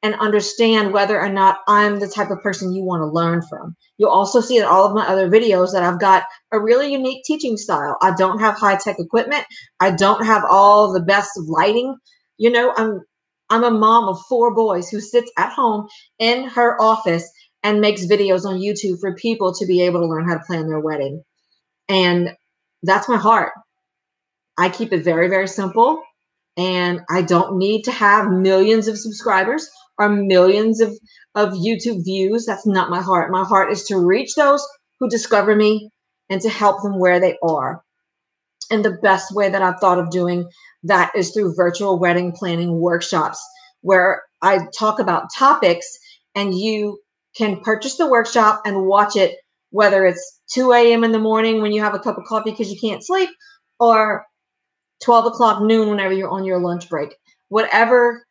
and 0.03 0.13
understand 0.15 0.93
whether 0.93 1.19
or 1.19 1.29
not 1.29 1.57
I'm 1.67 1.99
the 1.99 2.07
type 2.07 2.29
of 2.29 2.41
person 2.41 2.73
you 2.73 2.83
want 2.83 3.01
to 3.01 3.07
learn 3.07 3.41
from. 3.49 3.75
You'll 3.97 4.11
also 4.11 4.41
see 4.41 4.57
in 4.57 4.63
all 4.63 4.85
of 4.85 4.93
my 4.93 5.07
other 5.07 5.29
videos 5.29 5.73
that 5.73 5.81
I've 5.81 5.99
got 5.99 6.23
a 6.51 6.59
really 6.59 6.91
unique 6.91 7.23
teaching 7.25 7.57
style. 7.57 7.97
I 8.01 8.13
don't 8.15 8.39
have 8.39 8.55
high 8.55 8.77
tech 8.77 8.97
equipment. 8.99 9.45
I 9.79 9.91
don't 9.91 10.23
have 10.23 10.43
all 10.49 10.93
the 10.93 11.01
best 11.01 11.31
lighting. 11.47 11.95
You 12.37 12.51
know, 12.51 12.73
I'm 12.77 13.01
I'm 13.49 13.63
a 13.63 13.71
mom 13.71 14.09
of 14.09 14.19
four 14.29 14.53
boys 14.53 14.89
who 14.89 14.99
sits 14.99 15.31
at 15.37 15.53
home 15.53 15.87
in 16.19 16.47
her 16.49 16.79
office 16.81 17.27
and 17.63 17.81
makes 17.81 18.05
videos 18.05 18.45
on 18.45 18.59
YouTube 18.59 18.99
for 18.99 19.15
people 19.15 19.53
to 19.53 19.65
be 19.65 19.81
able 19.81 19.99
to 20.01 20.07
learn 20.07 20.27
how 20.27 20.35
to 20.35 20.43
plan 20.45 20.67
their 20.67 20.79
wedding. 20.79 21.23
And 21.89 22.31
that's 22.83 23.09
my 23.09 23.17
heart. 23.17 23.51
I 24.57 24.69
keep 24.69 24.93
it 24.93 25.03
very, 25.03 25.27
very 25.27 25.47
simple. 25.47 26.01
And 26.55 27.01
I 27.09 27.21
don't 27.21 27.57
need 27.57 27.83
to 27.83 27.91
have 27.91 28.31
millions 28.31 28.87
of 28.87 28.97
subscribers 28.97 29.69
or 29.99 30.09
millions 30.09 30.81
of, 30.81 30.97
of 31.35 31.53
YouTube 31.53 32.03
views. 32.03 32.45
That's 32.45 32.65
not 32.65 32.89
my 32.89 33.01
heart. 33.01 33.31
My 33.31 33.43
heart 33.43 33.71
is 33.71 33.83
to 33.85 33.97
reach 33.97 34.35
those 34.35 34.65
who 34.99 35.09
discover 35.09 35.55
me 35.55 35.89
and 36.29 36.41
to 36.41 36.49
help 36.49 36.81
them 36.81 36.99
where 36.99 37.19
they 37.19 37.37
are. 37.43 37.83
And 38.71 38.83
the 38.83 38.97
best 39.01 39.33
way 39.33 39.49
that 39.49 39.61
I've 39.61 39.79
thought 39.79 39.99
of 39.99 40.09
doing 40.09 40.49
that 40.83 41.11
is 41.15 41.31
through 41.31 41.55
virtual 41.55 41.99
wedding 41.99 42.31
planning 42.31 42.79
workshops, 42.79 43.41
where 43.81 44.23
I 44.41 44.59
talk 44.77 44.99
about 44.99 45.33
topics 45.35 45.87
and 46.35 46.57
you 46.57 46.99
can 47.37 47.59
purchase 47.61 47.97
the 47.97 48.09
workshop 48.09 48.61
and 48.65 48.85
watch 48.85 49.15
it, 49.15 49.35
whether 49.71 50.05
it's 50.05 50.41
2 50.53 50.71
a.m. 50.73 51.03
in 51.03 51.11
the 51.11 51.19
morning 51.19 51.61
when 51.61 51.71
you 51.71 51.81
have 51.81 51.93
a 51.93 51.99
cup 51.99 52.17
of 52.17 52.25
coffee 52.25 52.51
because 52.51 52.71
you 52.71 52.79
can't 52.79 53.05
sleep, 53.05 53.29
or 53.79 54.25
12 55.03 55.27
o'clock 55.27 55.61
noon 55.61 55.89
whenever 55.89 56.13
you're 56.13 56.29
on 56.29 56.45
your 56.45 56.59
lunch 56.59 56.89
break. 56.89 57.15
Whatever 57.49 58.25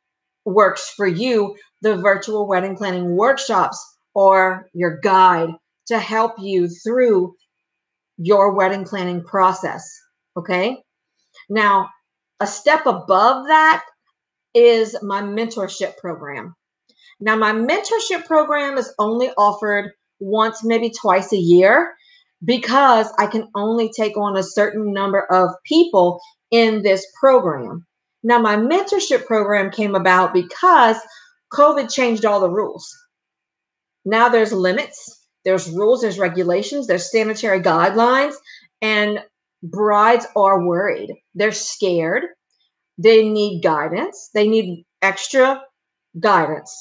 works 0.44 0.92
for 0.96 1.06
you, 1.06 1.56
the 1.82 1.96
virtual 1.96 2.48
wedding 2.48 2.76
planning 2.76 3.16
workshops 3.16 3.78
or 4.14 4.66
your 4.72 4.98
guide 5.00 5.50
to 5.86 5.98
help 5.98 6.32
you 6.38 6.68
through 6.68 7.34
your 8.18 8.54
wedding 8.54 8.84
planning 8.84 9.22
process. 9.22 9.88
Okay. 10.36 10.82
Now, 11.48 11.90
a 12.40 12.46
step 12.46 12.86
above 12.86 13.46
that 13.46 13.84
is 14.54 14.96
my 15.02 15.22
mentorship 15.22 15.96
program. 15.98 16.55
Now, 17.20 17.36
my 17.36 17.52
mentorship 17.52 18.26
program 18.26 18.76
is 18.76 18.92
only 18.98 19.30
offered 19.38 19.92
once, 20.20 20.62
maybe 20.64 20.90
twice 20.90 21.32
a 21.32 21.38
year, 21.38 21.94
because 22.44 23.12
I 23.18 23.26
can 23.26 23.48
only 23.54 23.90
take 23.96 24.16
on 24.16 24.36
a 24.36 24.42
certain 24.42 24.92
number 24.92 25.24
of 25.32 25.50
people 25.64 26.20
in 26.50 26.82
this 26.82 27.06
program. 27.18 27.86
Now, 28.22 28.38
my 28.38 28.56
mentorship 28.56 29.26
program 29.26 29.70
came 29.70 29.94
about 29.94 30.34
because 30.34 30.96
COVID 31.52 31.92
changed 31.92 32.24
all 32.24 32.40
the 32.40 32.50
rules. 32.50 32.86
Now 34.04 34.28
there's 34.28 34.52
limits, 34.52 35.26
there's 35.44 35.70
rules, 35.70 36.00
there's 36.00 36.18
regulations, 36.18 36.86
there's 36.86 37.10
sanitary 37.10 37.60
guidelines, 37.60 38.34
and 38.80 39.20
brides 39.62 40.26
are 40.36 40.64
worried. 40.64 41.12
They're 41.34 41.52
scared. 41.52 42.24
They 42.98 43.28
need 43.28 43.62
guidance. 43.62 44.30
They 44.32 44.48
need 44.48 44.84
extra 45.02 45.60
guidance. 46.20 46.72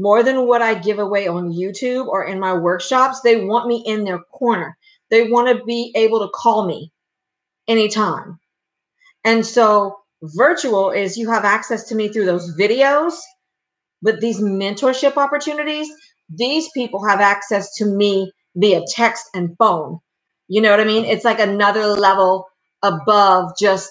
More 0.00 0.24
than 0.24 0.48
what 0.48 0.62
I 0.62 0.74
give 0.76 1.00
away 1.00 1.28
on 1.28 1.52
YouTube 1.52 2.08
or 2.08 2.24
in 2.24 2.40
my 2.40 2.54
workshops, 2.54 3.22
they 3.22 3.44
want 3.46 3.68
me 3.68 3.84
in 3.86 4.04
their 4.04 4.20
corner. 4.20 4.78
They 5.10 5.30
want 5.30 5.48
to 5.56 5.64
be 5.66 5.92
able 5.96 6.20
to 6.20 6.32
call 6.34 6.66
me 6.66 6.92
anytime. 7.68 8.40
And 9.24 9.46
so, 9.46 9.98
virtual 10.22 10.90
is 10.90 11.18
you 11.18 11.30
have 11.30 11.44
access 11.46 11.84
to 11.90 11.96
me 11.96 12.08
through 12.10 12.26
those 12.26 12.56
videos, 12.58 13.14
but 14.02 14.20
these 14.20 14.40
mentorship 14.40 15.16
opportunities, 15.18 15.88
these 16.30 16.68
people 16.74 17.06
have 17.06 17.20
access 17.20 17.74
to 17.76 17.86
me 17.86 18.32
via 18.56 18.82
text 18.88 19.26
and 19.34 19.56
phone. 19.58 20.00
You 20.48 20.62
know 20.62 20.72
what 20.72 20.80
I 20.80 20.86
mean? 20.86 21.06
It's 21.06 21.26
like 21.26 21.40
another 21.40 21.86
level 21.88 22.48
above 22.82 23.52
just 23.60 23.90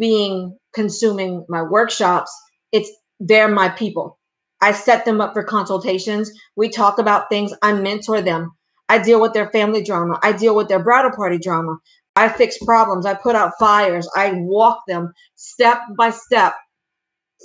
being 0.00 0.58
consuming 0.74 1.46
my 1.50 1.62
workshops. 1.62 2.32
It's 2.72 2.90
they're 3.20 3.48
my 3.48 3.70
people. 3.70 4.19
I 4.60 4.72
set 4.72 5.04
them 5.04 5.20
up 5.20 5.32
for 5.32 5.42
consultations. 5.42 6.30
We 6.56 6.68
talk 6.68 6.98
about 6.98 7.28
things. 7.30 7.52
I 7.62 7.72
mentor 7.72 8.20
them. 8.20 8.52
I 8.88 8.98
deal 8.98 9.20
with 9.20 9.32
their 9.32 9.50
family 9.50 9.82
drama. 9.82 10.18
I 10.22 10.32
deal 10.32 10.54
with 10.56 10.68
their 10.68 10.82
bridal 10.82 11.12
party 11.12 11.38
drama. 11.38 11.78
I 12.16 12.28
fix 12.28 12.58
problems. 12.58 13.06
I 13.06 13.14
put 13.14 13.36
out 13.36 13.52
fires. 13.58 14.08
I 14.14 14.32
walk 14.34 14.82
them 14.86 15.12
step 15.36 15.80
by 15.96 16.10
step 16.10 16.54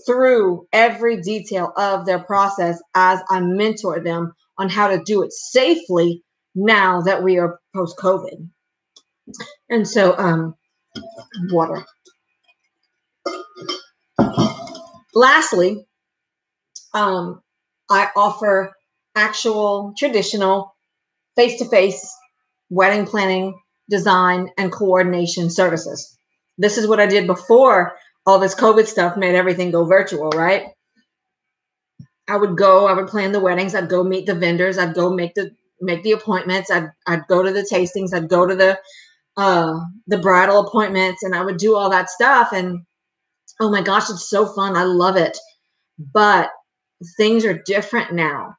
through 0.05 0.67
every 0.73 1.21
detail 1.21 1.71
of 1.77 2.05
their 2.05 2.19
process 2.19 2.81
as 2.95 3.19
I 3.29 3.39
mentor 3.39 4.01
them 4.03 4.33
on 4.57 4.69
how 4.69 4.87
to 4.87 5.01
do 5.05 5.23
it 5.23 5.31
safely 5.31 6.23
now 6.53 7.01
that 7.01 7.23
we 7.23 7.37
are 7.37 7.59
post 7.75 7.97
COVID. 7.97 8.49
And 9.69 9.87
so, 9.87 10.17
um, 10.17 10.55
water. 11.51 11.85
Lastly, 15.13 15.85
um, 16.95 17.41
I 17.91 18.09
offer 18.15 18.71
actual 19.15 19.93
traditional 19.97 20.75
face 21.35 21.59
to 21.59 21.65
face 21.65 22.09
wedding 22.69 23.05
planning, 23.05 23.59
design, 23.89 24.49
and 24.57 24.71
coordination 24.71 25.49
services. 25.49 26.17
This 26.57 26.77
is 26.77 26.87
what 26.87 26.99
I 26.99 27.05
did 27.05 27.27
before 27.27 27.95
all 28.25 28.39
this 28.39 28.55
COVID 28.55 28.87
stuff 28.87 29.17
made 29.17 29.35
everything 29.35 29.71
go 29.71 29.85
virtual, 29.85 30.29
right? 30.29 30.67
I 32.27 32.37
would 32.37 32.57
go, 32.57 32.87
I 32.87 32.93
would 32.93 33.07
plan 33.07 33.33
the 33.33 33.39
weddings, 33.39 33.75
I'd 33.75 33.89
go 33.89 34.03
meet 34.03 34.25
the 34.25 34.33
vendors, 34.33 34.77
I'd 34.77 34.95
go 34.95 35.11
make 35.11 35.35
the 35.35 35.51
make 35.81 36.01
the 36.03 36.13
appointments, 36.13 36.71
I'd 36.71 36.89
I'd 37.05 37.27
go 37.27 37.43
to 37.43 37.51
the 37.51 37.67
tastings, 37.71 38.13
I'd 38.13 38.29
go 38.29 38.47
to 38.47 38.55
the 38.55 38.79
uh 39.37 39.79
the 40.07 40.17
bridal 40.17 40.61
appointments 40.61 41.23
and 41.23 41.35
I 41.35 41.43
would 41.43 41.57
do 41.57 41.75
all 41.75 41.89
that 41.91 42.09
stuff 42.09 42.53
and 42.53 42.79
oh 43.59 43.69
my 43.69 43.81
gosh, 43.81 44.09
it's 44.09 44.29
so 44.29 44.47
fun. 44.47 44.75
I 44.75 44.83
love 44.83 45.17
it. 45.17 45.37
But 46.13 46.51
things 47.17 47.45
are 47.45 47.61
different 47.65 48.13
now. 48.13 48.55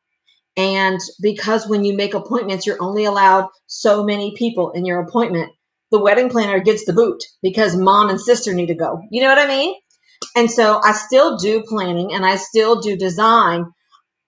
And 0.57 1.01
because 1.23 1.69
when 1.69 1.85
you 1.85 1.95
make 1.97 2.15
appointments, 2.15 2.67
you're 2.67 2.83
only 2.83 3.05
allowed 3.07 3.49
so 3.67 4.05
many 4.05 4.35
people 4.37 4.73
in 4.73 4.87
your 4.87 5.01
appointment 5.01 5.53
the 5.93 6.01
wedding 6.01 6.31
planner 6.31 6.61
gets 6.61 6.85
the 6.85 6.95
boot 6.95 7.25
because 7.43 7.77
mom 7.77 8.11
and 8.11 8.21
sister 8.21 8.55
need 8.55 8.67
to 8.69 8.75
go. 8.77 9.01
You 9.11 9.23
know 9.23 9.29
what 9.31 9.39
I 9.39 9.49
mean? 9.49 9.77
And 10.37 10.51
so 10.51 10.81
I 10.85 10.93
still 10.93 11.39
do 11.39 11.63
planning 11.63 12.15
and 12.15 12.25
I 12.27 12.37
still 12.37 12.81
do 12.81 12.97
design. 12.97 13.67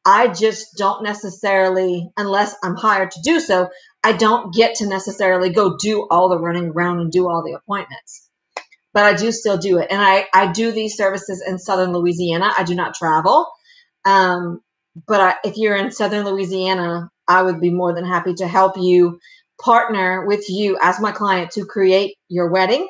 I 0.06 0.28
just 0.28 0.76
don't 0.78 1.04
necessarily, 1.04 2.10
unless 2.16 2.56
I'm 2.64 2.76
hired 2.76 3.12
to 3.12 3.20
do 3.22 3.40
so, 3.40 3.68
I 4.04 4.14
don't 4.14 4.54
get 4.54 4.76
to 4.76 4.88
necessarily 4.88 5.50
go 5.50 5.76
do 5.78 6.06
all 6.10 6.28
the 6.28 6.38
running 6.40 6.70
around 6.70 7.00
and 7.00 7.12
do 7.12 7.28
all 7.28 7.44
the 7.44 7.54
appointments. 7.54 8.28
But 8.94 9.04
I 9.04 9.14
do 9.14 9.32
still 9.32 9.58
do 9.58 9.78
it. 9.78 9.88
And 9.90 10.00
I, 10.02 10.26
I 10.34 10.52
do 10.52 10.72
these 10.72 10.96
services 10.96 11.44
in 11.46 11.58
Southern 11.58 11.92
Louisiana. 11.92 12.52
I 12.56 12.64
do 12.64 12.74
not 12.74 12.94
travel. 12.94 13.46
Um, 14.04 14.60
but 15.06 15.20
I, 15.20 15.34
if 15.44 15.56
you're 15.56 15.76
in 15.76 15.90
Southern 15.90 16.24
Louisiana, 16.24 17.10
I 17.28 17.42
would 17.42 17.60
be 17.60 17.70
more 17.70 17.94
than 17.94 18.06
happy 18.06 18.34
to 18.34 18.48
help 18.48 18.76
you 18.76 19.18
partner 19.60 20.26
with 20.26 20.48
you 20.48 20.78
as 20.80 21.00
my 21.00 21.12
client 21.12 21.50
to 21.52 21.64
create 21.64 22.16
your 22.28 22.48
wedding 22.48 22.88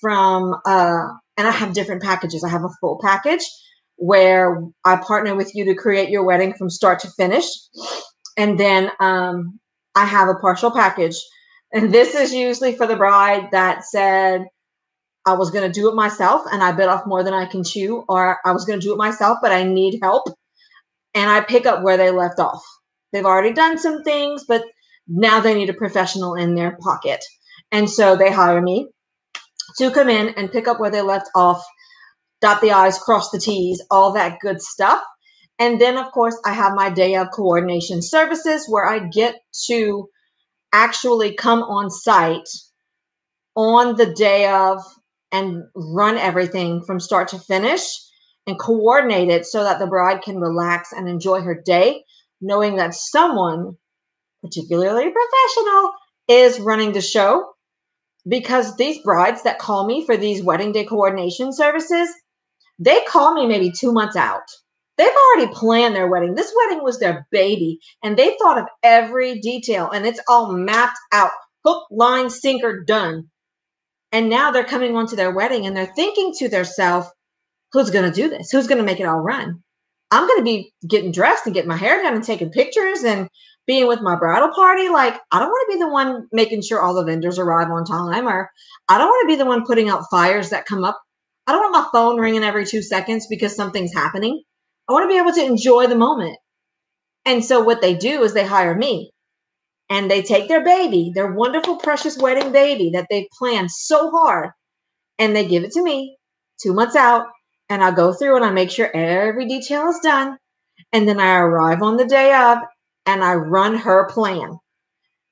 from 0.00 0.54
uh, 0.64 1.08
and 1.36 1.46
I 1.46 1.50
have 1.50 1.74
different 1.74 2.02
packages. 2.02 2.42
I 2.42 2.48
have 2.48 2.64
a 2.64 2.70
full 2.80 2.98
package 3.02 3.44
where 3.96 4.62
I 4.84 4.96
partner 4.96 5.34
with 5.34 5.54
you 5.54 5.64
to 5.66 5.74
create 5.74 6.10
your 6.10 6.24
wedding 6.24 6.54
from 6.54 6.70
start 6.70 7.00
to 7.00 7.10
finish. 7.10 7.46
And 8.36 8.58
then 8.58 8.90
um, 9.00 9.58
I 9.94 10.04
have 10.04 10.28
a 10.28 10.34
partial 10.34 10.70
package. 10.70 11.16
And 11.72 11.92
this 11.92 12.14
is 12.14 12.32
usually 12.32 12.74
for 12.74 12.86
the 12.86 12.96
bride 12.96 13.48
that 13.52 13.84
said, 13.84 14.46
I 15.26 15.34
was 15.34 15.50
going 15.50 15.70
to 15.70 15.80
do 15.80 15.90
it 15.90 15.96
myself 15.96 16.42
and 16.50 16.62
I 16.62 16.72
bit 16.72 16.88
off 16.88 17.06
more 17.06 17.24
than 17.24 17.34
I 17.34 17.46
can 17.46 17.64
chew, 17.64 18.04
or 18.08 18.38
I 18.44 18.52
was 18.52 18.64
going 18.64 18.78
to 18.78 18.86
do 18.86 18.92
it 18.92 18.98
myself, 18.98 19.38
but 19.42 19.52
I 19.52 19.64
need 19.64 19.98
help. 20.00 20.28
And 21.14 21.28
I 21.28 21.40
pick 21.40 21.66
up 21.66 21.82
where 21.82 21.96
they 21.96 22.10
left 22.10 22.38
off. 22.38 22.62
They've 23.12 23.24
already 23.24 23.52
done 23.52 23.78
some 23.78 24.02
things, 24.04 24.44
but 24.46 24.62
now 25.08 25.40
they 25.40 25.54
need 25.54 25.70
a 25.70 25.74
professional 25.74 26.34
in 26.34 26.54
their 26.54 26.76
pocket. 26.80 27.24
And 27.72 27.90
so 27.90 28.16
they 28.16 28.30
hire 28.30 28.62
me 28.62 28.88
to 29.78 29.90
come 29.90 30.08
in 30.08 30.28
and 30.36 30.52
pick 30.52 30.68
up 30.68 30.78
where 30.78 30.90
they 30.90 31.02
left 31.02 31.28
off, 31.34 31.64
dot 32.40 32.60
the 32.60 32.72
I's, 32.72 32.98
cross 32.98 33.30
the 33.30 33.40
T's, 33.40 33.82
all 33.90 34.12
that 34.12 34.38
good 34.40 34.60
stuff. 34.60 35.02
And 35.58 35.80
then, 35.80 35.96
of 35.96 36.12
course, 36.12 36.38
I 36.44 36.52
have 36.52 36.74
my 36.74 36.90
day 36.90 37.16
of 37.16 37.30
coordination 37.32 38.02
services 38.02 38.66
where 38.68 38.86
I 38.86 39.08
get 39.08 39.36
to 39.68 40.08
actually 40.72 41.34
come 41.34 41.62
on 41.62 41.90
site 41.90 42.48
on 43.54 43.96
the 43.96 44.12
day 44.12 44.46
of 44.48 44.82
and 45.36 45.62
run 45.74 46.16
everything 46.16 46.82
from 46.86 47.00
start 47.00 47.28
to 47.28 47.38
finish 47.38 47.82
and 48.46 48.58
coordinate 48.58 49.28
it 49.28 49.44
so 49.44 49.64
that 49.64 49.78
the 49.78 49.86
bride 49.86 50.22
can 50.22 50.38
relax 50.38 50.92
and 50.92 51.08
enjoy 51.08 51.40
her 51.40 51.60
day, 51.64 52.04
knowing 52.40 52.76
that 52.76 52.94
someone 52.94 53.76
particularly 54.46 55.10
professional, 55.10 55.92
is 56.28 56.60
running 56.60 56.92
the 56.92 57.00
show 57.00 57.52
because 58.28 58.76
these 58.76 59.02
brides 59.02 59.42
that 59.42 59.58
call 59.58 59.86
me 59.86 60.04
for 60.04 60.16
these 60.16 60.42
wedding 60.42 60.72
day 60.72 60.84
coordination 60.84 61.52
services, 61.52 62.08
they 62.78 63.00
call 63.08 63.34
me 63.34 63.46
maybe 63.46 63.70
two 63.70 63.92
months 63.92 64.16
out. 64.16 64.42
They've 64.98 65.08
already 65.08 65.52
planned 65.52 65.94
their 65.94 66.08
wedding. 66.08 66.34
This 66.34 66.52
wedding 66.56 66.82
was 66.82 66.98
their 66.98 67.26
baby, 67.30 67.78
and 68.02 68.16
they 68.16 68.36
thought 68.40 68.58
of 68.58 68.66
every 68.82 69.40
detail, 69.40 69.90
and 69.90 70.06
it's 70.06 70.20
all 70.26 70.52
mapped 70.52 70.98
out 71.12 71.30
hook, 71.64 71.86
line, 71.90 72.30
sinker, 72.30 72.82
done. 72.84 73.28
And 74.16 74.30
now 74.30 74.50
they're 74.50 74.64
coming 74.64 74.96
onto 74.96 75.14
their 75.14 75.30
wedding 75.30 75.66
and 75.66 75.76
they're 75.76 75.92
thinking 75.94 76.32
to 76.38 76.48
themselves, 76.48 77.06
who's 77.72 77.90
going 77.90 78.10
to 78.10 78.22
do 78.22 78.30
this? 78.30 78.50
Who's 78.50 78.66
going 78.66 78.78
to 78.78 78.84
make 78.84 78.98
it 78.98 79.04
all 79.04 79.20
run? 79.20 79.62
I'm 80.10 80.26
going 80.26 80.38
to 80.38 80.42
be 80.42 80.72
getting 80.88 81.12
dressed 81.12 81.44
and 81.44 81.54
getting 81.54 81.68
my 81.68 81.76
hair 81.76 82.02
done 82.02 82.14
and 82.14 82.24
taking 82.24 82.48
pictures 82.50 83.04
and 83.04 83.28
being 83.66 83.86
with 83.86 84.00
my 84.00 84.16
bridal 84.16 84.54
party, 84.54 84.88
like 84.88 85.20
I 85.30 85.38
don't 85.38 85.50
want 85.50 85.70
to 85.70 85.76
be 85.76 85.82
the 85.82 85.90
one 85.90 86.28
making 86.32 86.62
sure 86.62 86.80
all 86.80 86.94
the 86.94 87.04
vendors 87.04 87.38
arrive 87.38 87.68
on 87.70 87.84
time, 87.84 88.26
or 88.26 88.48
I 88.88 88.96
don't 88.96 89.08
want 89.08 89.28
to 89.28 89.34
be 89.34 89.36
the 89.36 89.44
one 89.44 89.66
putting 89.66 89.90
out 89.90 90.08
fires 90.10 90.48
that 90.48 90.64
come 90.64 90.82
up. 90.82 90.98
I 91.46 91.52
don't 91.52 91.70
want 91.70 91.84
my 91.84 91.90
phone 91.92 92.18
ringing 92.18 92.42
every 92.42 92.64
two 92.64 92.80
seconds 92.80 93.26
because 93.28 93.54
something's 93.54 93.92
happening. 93.92 94.42
I 94.88 94.94
want 94.94 95.04
to 95.04 95.14
be 95.14 95.18
able 95.18 95.32
to 95.32 95.44
enjoy 95.44 95.88
the 95.88 95.94
moment. 95.94 96.38
And 97.26 97.44
so 97.44 97.60
what 97.60 97.82
they 97.82 97.92
do 97.92 98.22
is 98.22 98.32
they 98.32 98.46
hire 98.46 98.74
me 98.74 99.10
and 99.90 100.10
they 100.10 100.22
take 100.22 100.48
their 100.48 100.64
baby, 100.64 101.12
their 101.14 101.32
wonderful, 101.32 101.76
precious 101.76 102.18
wedding 102.18 102.52
baby 102.52 102.90
that 102.94 103.06
they've 103.10 103.28
planned 103.38 103.70
so 103.70 104.10
hard, 104.10 104.50
and 105.18 105.34
they 105.36 105.46
give 105.46 105.64
it 105.64 105.72
to 105.72 105.82
me 105.82 106.16
two 106.62 106.72
months 106.74 106.96
out. 106.96 107.26
and 107.68 107.82
I 107.82 107.90
go 107.90 108.12
through 108.12 108.36
and 108.36 108.44
I 108.44 108.50
make 108.50 108.70
sure 108.70 108.94
every 108.94 109.46
detail 109.46 109.88
is 109.88 109.98
done. 110.00 110.38
And 110.92 111.08
then 111.08 111.20
I 111.20 111.38
arrive 111.38 111.82
on 111.82 111.96
the 111.96 112.06
day 112.06 112.34
of 112.34 112.58
and 113.06 113.24
I 113.24 113.34
run 113.34 113.76
her 113.76 114.08
plan. 114.08 114.58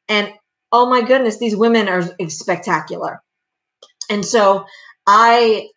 And 0.08 0.32
oh 0.72 0.86
my 0.88 1.02
goodness, 1.02 1.38
these 1.38 1.56
women 1.56 1.88
are 1.88 2.02
spectacular. 2.28 3.20
And 4.10 4.24
so 4.24 4.66
I 5.06 5.68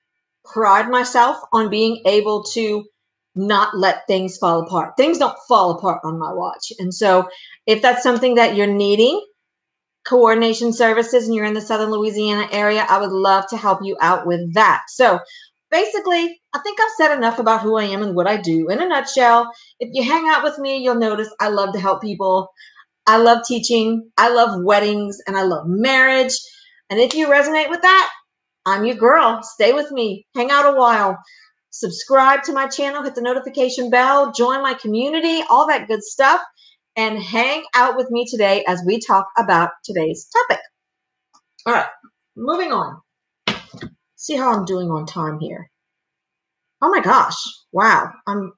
pride 0.45 0.89
myself 0.89 1.37
on 1.53 1.69
being 1.69 2.01
able 2.05 2.43
to 2.43 2.85
not 3.35 3.77
let 3.77 4.07
things 4.07 4.37
fall 4.37 4.61
apart. 4.61 4.93
Things 4.97 5.19
don't 5.19 5.37
fall 5.47 5.71
apart 5.77 6.01
on 6.03 6.17
my 6.17 6.33
watch. 6.33 6.71
And 6.79 6.93
so 6.93 7.29
if 7.67 7.81
that's 7.81 8.01
something 8.01 8.35
that 8.35 8.55
you're 8.55 8.65
needing, 8.65 9.23
coordination 10.05 10.73
services, 10.73 11.27
and 11.27 11.35
you're 11.35 11.45
in 11.45 11.53
the 11.53 11.61
Southern 11.61 11.91
Louisiana 11.91 12.47
area, 12.51 12.85
I 12.89 12.99
would 12.99 13.11
love 13.11 13.45
to 13.49 13.57
help 13.57 13.79
you 13.83 13.97
out 14.01 14.25
with 14.25 14.53
that. 14.53 14.83
So 14.87 15.19
basically, 15.69 16.39
I 16.53 16.59
think 16.59 16.79
I've 16.79 16.95
said 16.97 17.15
enough 17.15 17.39
about 17.39 17.61
who 17.61 17.77
I 17.77 17.83
am 17.83 18.01
and 18.01 18.15
what 18.15 18.25
I 18.25 18.37
do. 18.37 18.69
In 18.69 18.81
a 18.81 18.87
nutshell, 18.87 19.51
if 19.79 19.89
you 19.91 20.01
hang 20.01 20.27
out 20.29 20.43
with 20.43 20.57
me, 20.57 20.77
you'll 20.77 20.95
notice 20.95 21.29
I 21.39 21.49
love 21.49 21.73
to 21.73 21.79
help 21.79 22.01
people. 22.01 22.49
I 23.05 23.17
love 23.17 23.45
teaching, 23.47 24.11
I 24.17 24.29
love 24.33 24.63
weddings, 24.63 25.19
and 25.27 25.37
I 25.37 25.43
love 25.43 25.63
marriage. 25.65 26.33
And 26.89 26.99
if 26.99 27.13
you 27.13 27.27
resonate 27.27 27.69
with 27.69 27.81
that, 27.81 28.09
I'm 28.65 28.85
your 28.85 28.95
girl. 28.97 29.41
Stay 29.43 29.71
with 29.71 29.91
me, 29.91 30.25
hang 30.35 30.51
out 30.51 30.73
a 30.73 30.77
while, 30.77 31.17
subscribe 31.69 32.43
to 32.43 32.53
my 32.53 32.67
channel, 32.67 33.03
hit 33.03 33.15
the 33.15 33.21
notification 33.21 33.89
bell, 33.89 34.33
join 34.33 34.61
my 34.61 34.73
community, 34.73 35.41
all 35.49 35.67
that 35.67 35.87
good 35.87 36.03
stuff, 36.03 36.41
and 36.97 37.21
hang 37.21 37.63
out 37.75 37.95
with 37.95 38.11
me 38.11 38.25
today 38.29 38.65
as 38.67 38.83
we 38.85 38.99
talk 38.99 39.27
about 39.37 39.69
today's 39.85 40.27
topic. 40.33 40.61
All 41.65 41.73
right, 41.73 41.87
moving 42.35 42.73
on 42.73 43.01
see 44.17 44.35
how 44.35 44.51
I'm 44.53 44.65
doing 44.65 44.89
on 44.89 45.05
time 45.05 45.39
here. 45.39 45.71
Oh 46.81 46.89
my 46.89 46.99
gosh. 46.99 47.37
Wow. 47.71 48.11
I'm 48.27 48.51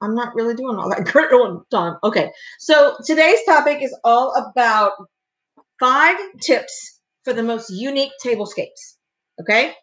I'm 0.00 0.14
not 0.14 0.34
really 0.34 0.54
doing 0.54 0.78
all 0.78 0.88
that 0.90 1.06
great 1.12 1.32
on 1.32 1.64
time. 1.70 1.96
Okay. 2.04 2.30
So 2.60 2.96
today's 3.04 3.40
topic 3.46 3.82
is 3.82 3.98
all 4.04 4.34
about 4.34 4.92
five 5.80 6.16
tips 6.40 7.00
for 7.24 7.32
the 7.32 7.42
most 7.42 7.70
unique 7.70 8.12
tablescapes. 8.24 8.96
Okay. 9.40 9.74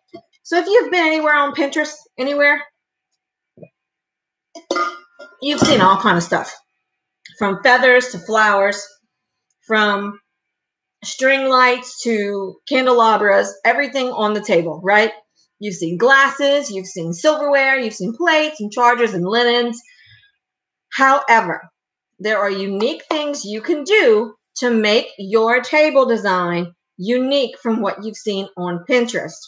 So 0.43 0.58
if 0.58 0.67
you've 0.67 0.91
been 0.91 1.05
anywhere 1.05 1.36
on 1.36 1.53
Pinterest, 1.53 1.96
anywhere, 2.17 2.62
you've 5.41 5.60
seen 5.60 5.82
all 5.82 5.98
kind 5.98 6.17
of 6.17 6.24
stuff 6.24 6.53
from 7.38 7.62
feathers 7.63 8.10
to 8.10 8.20
flowers, 8.20 8.82
from 9.66 10.20
string 11.04 11.50
lights 11.50 12.02
to 12.04 12.56
candelabras, 12.68 13.54
everything 13.66 14.10
on 14.10 14.34
the 14.34 14.42
table, 14.42 14.82
right? 14.84 15.12
You've 15.60 15.75
seen 15.75 15.98
glasses, 15.98 16.72
you've 16.72 16.88
seen 16.88 17.13
silverware, 17.13 17.78
you've 17.78 17.94
seen 17.94 18.13
plates 18.16 18.60
and 18.60 18.72
chargers 18.72 19.13
and 19.13 19.25
linens. 19.25 19.80
However, 20.92 21.70
there 22.20 22.40
are 22.40 22.50
unique 22.52 23.04
things 23.10 23.46
you 23.46 23.62
can 23.62 23.84
do 23.84 24.36
to 24.58 24.70
make 24.70 25.08
your 25.18 25.62
table 25.62 26.06
design 26.06 26.74
unique 26.98 27.56
from 27.62 27.82
what 27.82 28.04
you've 28.04 28.18
seen 28.18 28.48
on 28.58 28.86
Pinterest. 28.90 29.40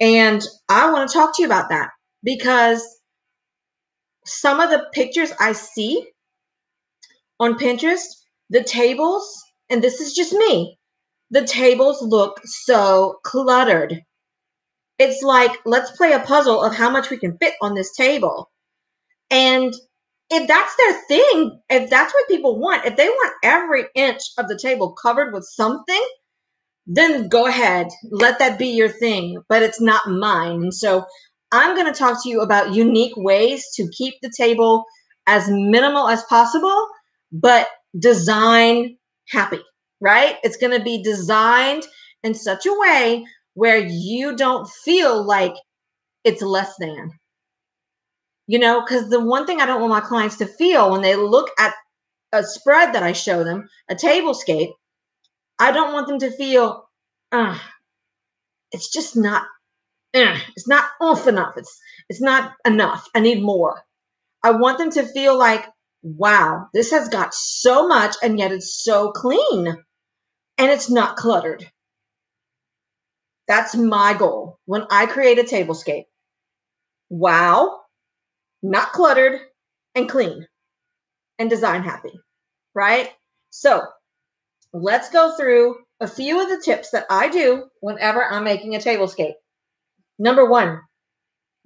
And 0.00 0.42
I 0.68 0.90
want 0.90 1.08
to 1.08 1.14
talk 1.14 1.36
to 1.36 1.42
you 1.42 1.46
about 1.48 1.70
that 1.70 1.90
because 2.22 2.84
some 4.24 4.60
of 4.60 4.70
the 4.70 4.86
pictures 4.92 5.32
I 5.40 5.52
see 5.52 6.06
on 7.40 7.58
Pinterest, 7.58 8.06
the 8.50 8.62
tables, 8.62 9.42
and 9.70 9.82
this 9.82 10.00
is 10.00 10.14
just 10.14 10.32
me, 10.32 10.78
the 11.30 11.44
tables 11.44 12.02
look 12.02 12.40
so 12.44 13.18
cluttered. 13.24 14.02
It's 14.98 15.22
like, 15.22 15.52
let's 15.64 15.96
play 15.96 16.12
a 16.12 16.20
puzzle 16.20 16.62
of 16.62 16.74
how 16.74 16.90
much 16.90 17.10
we 17.10 17.18
can 17.18 17.36
fit 17.38 17.54
on 17.62 17.74
this 17.74 17.94
table. 17.94 18.50
And 19.30 19.72
if 20.30 20.48
that's 20.48 20.76
their 20.76 20.92
thing, 21.08 21.60
if 21.70 21.90
that's 21.90 22.12
what 22.12 22.28
people 22.28 22.58
want, 22.58 22.84
if 22.84 22.96
they 22.96 23.08
want 23.08 23.34
every 23.42 23.84
inch 23.94 24.20
of 24.38 24.48
the 24.48 24.58
table 24.60 24.92
covered 25.00 25.32
with 25.32 25.44
something, 25.44 26.06
then 26.86 27.28
go 27.28 27.46
ahead, 27.46 27.88
let 28.10 28.38
that 28.38 28.58
be 28.58 28.68
your 28.68 28.88
thing, 28.88 29.38
but 29.48 29.62
it's 29.62 29.80
not 29.80 30.08
mine. 30.08 30.62
And 30.62 30.74
so 30.74 31.04
I'm 31.52 31.76
going 31.76 31.92
to 31.92 31.98
talk 31.98 32.22
to 32.22 32.28
you 32.28 32.40
about 32.40 32.74
unique 32.74 33.14
ways 33.16 33.64
to 33.74 33.88
keep 33.96 34.14
the 34.22 34.32
table 34.36 34.84
as 35.26 35.48
minimal 35.50 36.08
as 36.08 36.24
possible, 36.24 36.88
but 37.32 37.68
design 37.98 38.96
happy, 39.28 39.60
right? 40.00 40.36
It's 40.42 40.56
going 40.56 40.76
to 40.76 40.84
be 40.84 41.02
designed 41.02 41.84
in 42.22 42.34
such 42.34 42.66
a 42.66 42.78
way 42.78 43.26
where 43.54 43.78
you 43.78 44.36
don't 44.36 44.68
feel 44.68 45.24
like 45.24 45.54
it's 46.24 46.42
less 46.42 46.74
than. 46.78 47.10
You 48.46 48.58
know, 48.58 48.80
because 48.80 49.10
the 49.10 49.20
one 49.20 49.46
thing 49.46 49.60
I 49.60 49.66
don't 49.66 49.80
want 49.80 49.90
my 49.90 50.00
clients 50.00 50.36
to 50.38 50.46
feel 50.46 50.90
when 50.90 51.02
they 51.02 51.16
look 51.16 51.50
at 51.58 51.74
a 52.32 52.42
spread 52.42 52.94
that 52.94 53.02
I 53.02 53.12
show 53.12 53.44
them, 53.44 53.68
a 53.90 53.94
tablescape, 53.94 54.72
I 55.58 55.72
don't 55.72 55.92
want 55.92 56.06
them 56.06 56.18
to 56.20 56.30
feel, 56.30 56.88
uh, 57.32 57.58
it's 58.72 58.90
just 58.92 59.16
not, 59.16 59.44
it's 60.14 60.68
not 60.68 60.84
off 61.00 61.26
enough. 61.26 61.54
It's 61.56 61.78
it's 62.08 62.22
not 62.22 62.52
enough. 62.64 63.06
I 63.14 63.20
need 63.20 63.42
more. 63.42 63.82
I 64.42 64.52
want 64.52 64.78
them 64.78 64.90
to 64.92 65.06
feel 65.06 65.36
like, 65.38 65.66
wow, 66.02 66.68
this 66.74 66.90
has 66.90 67.08
got 67.08 67.34
so 67.34 67.86
much 67.88 68.16
and 68.22 68.38
yet 68.38 68.52
it's 68.52 68.82
so 68.84 69.12
clean 69.12 69.66
and 70.58 70.70
it's 70.70 70.90
not 70.90 71.16
cluttered. 71.16 71.68
That's 73.46 73.74
my 73.74 74.14
goal 74.18 74.58
when 74.66 74.84
I 74.90 75.06
create 75.06 75.38
a 75.38 75.42
tablescape. 75.42 76.04
Wow, 77.08 77.80
not 78.62 78.92
cluttered 78.92 79.40
and 79.94 80.08
clean 80.08 80.46
and 81.38 81.48
design 81.48 81.82
happy, 81.82 82.12
right? 82.74 83.10
So 83.50 83.82
let's 84.72 85.10
go 85.10 85.34
through 85.36 85.76
a 86.00 86.06
few 86.06 86.42
of 86.42 86.48
the 86.48 86.62
tips 86.62 86.90
that 86.90 87.06
I 87.10 87.28
do 87.28 87.64
whenever 87.80 88.24
I'm 88.24 88.44
making 88.44 88.74
a 88.74 88.78
tablescape. 88.78 89.34
Number 90.18 90.44
one, 90.44 90.80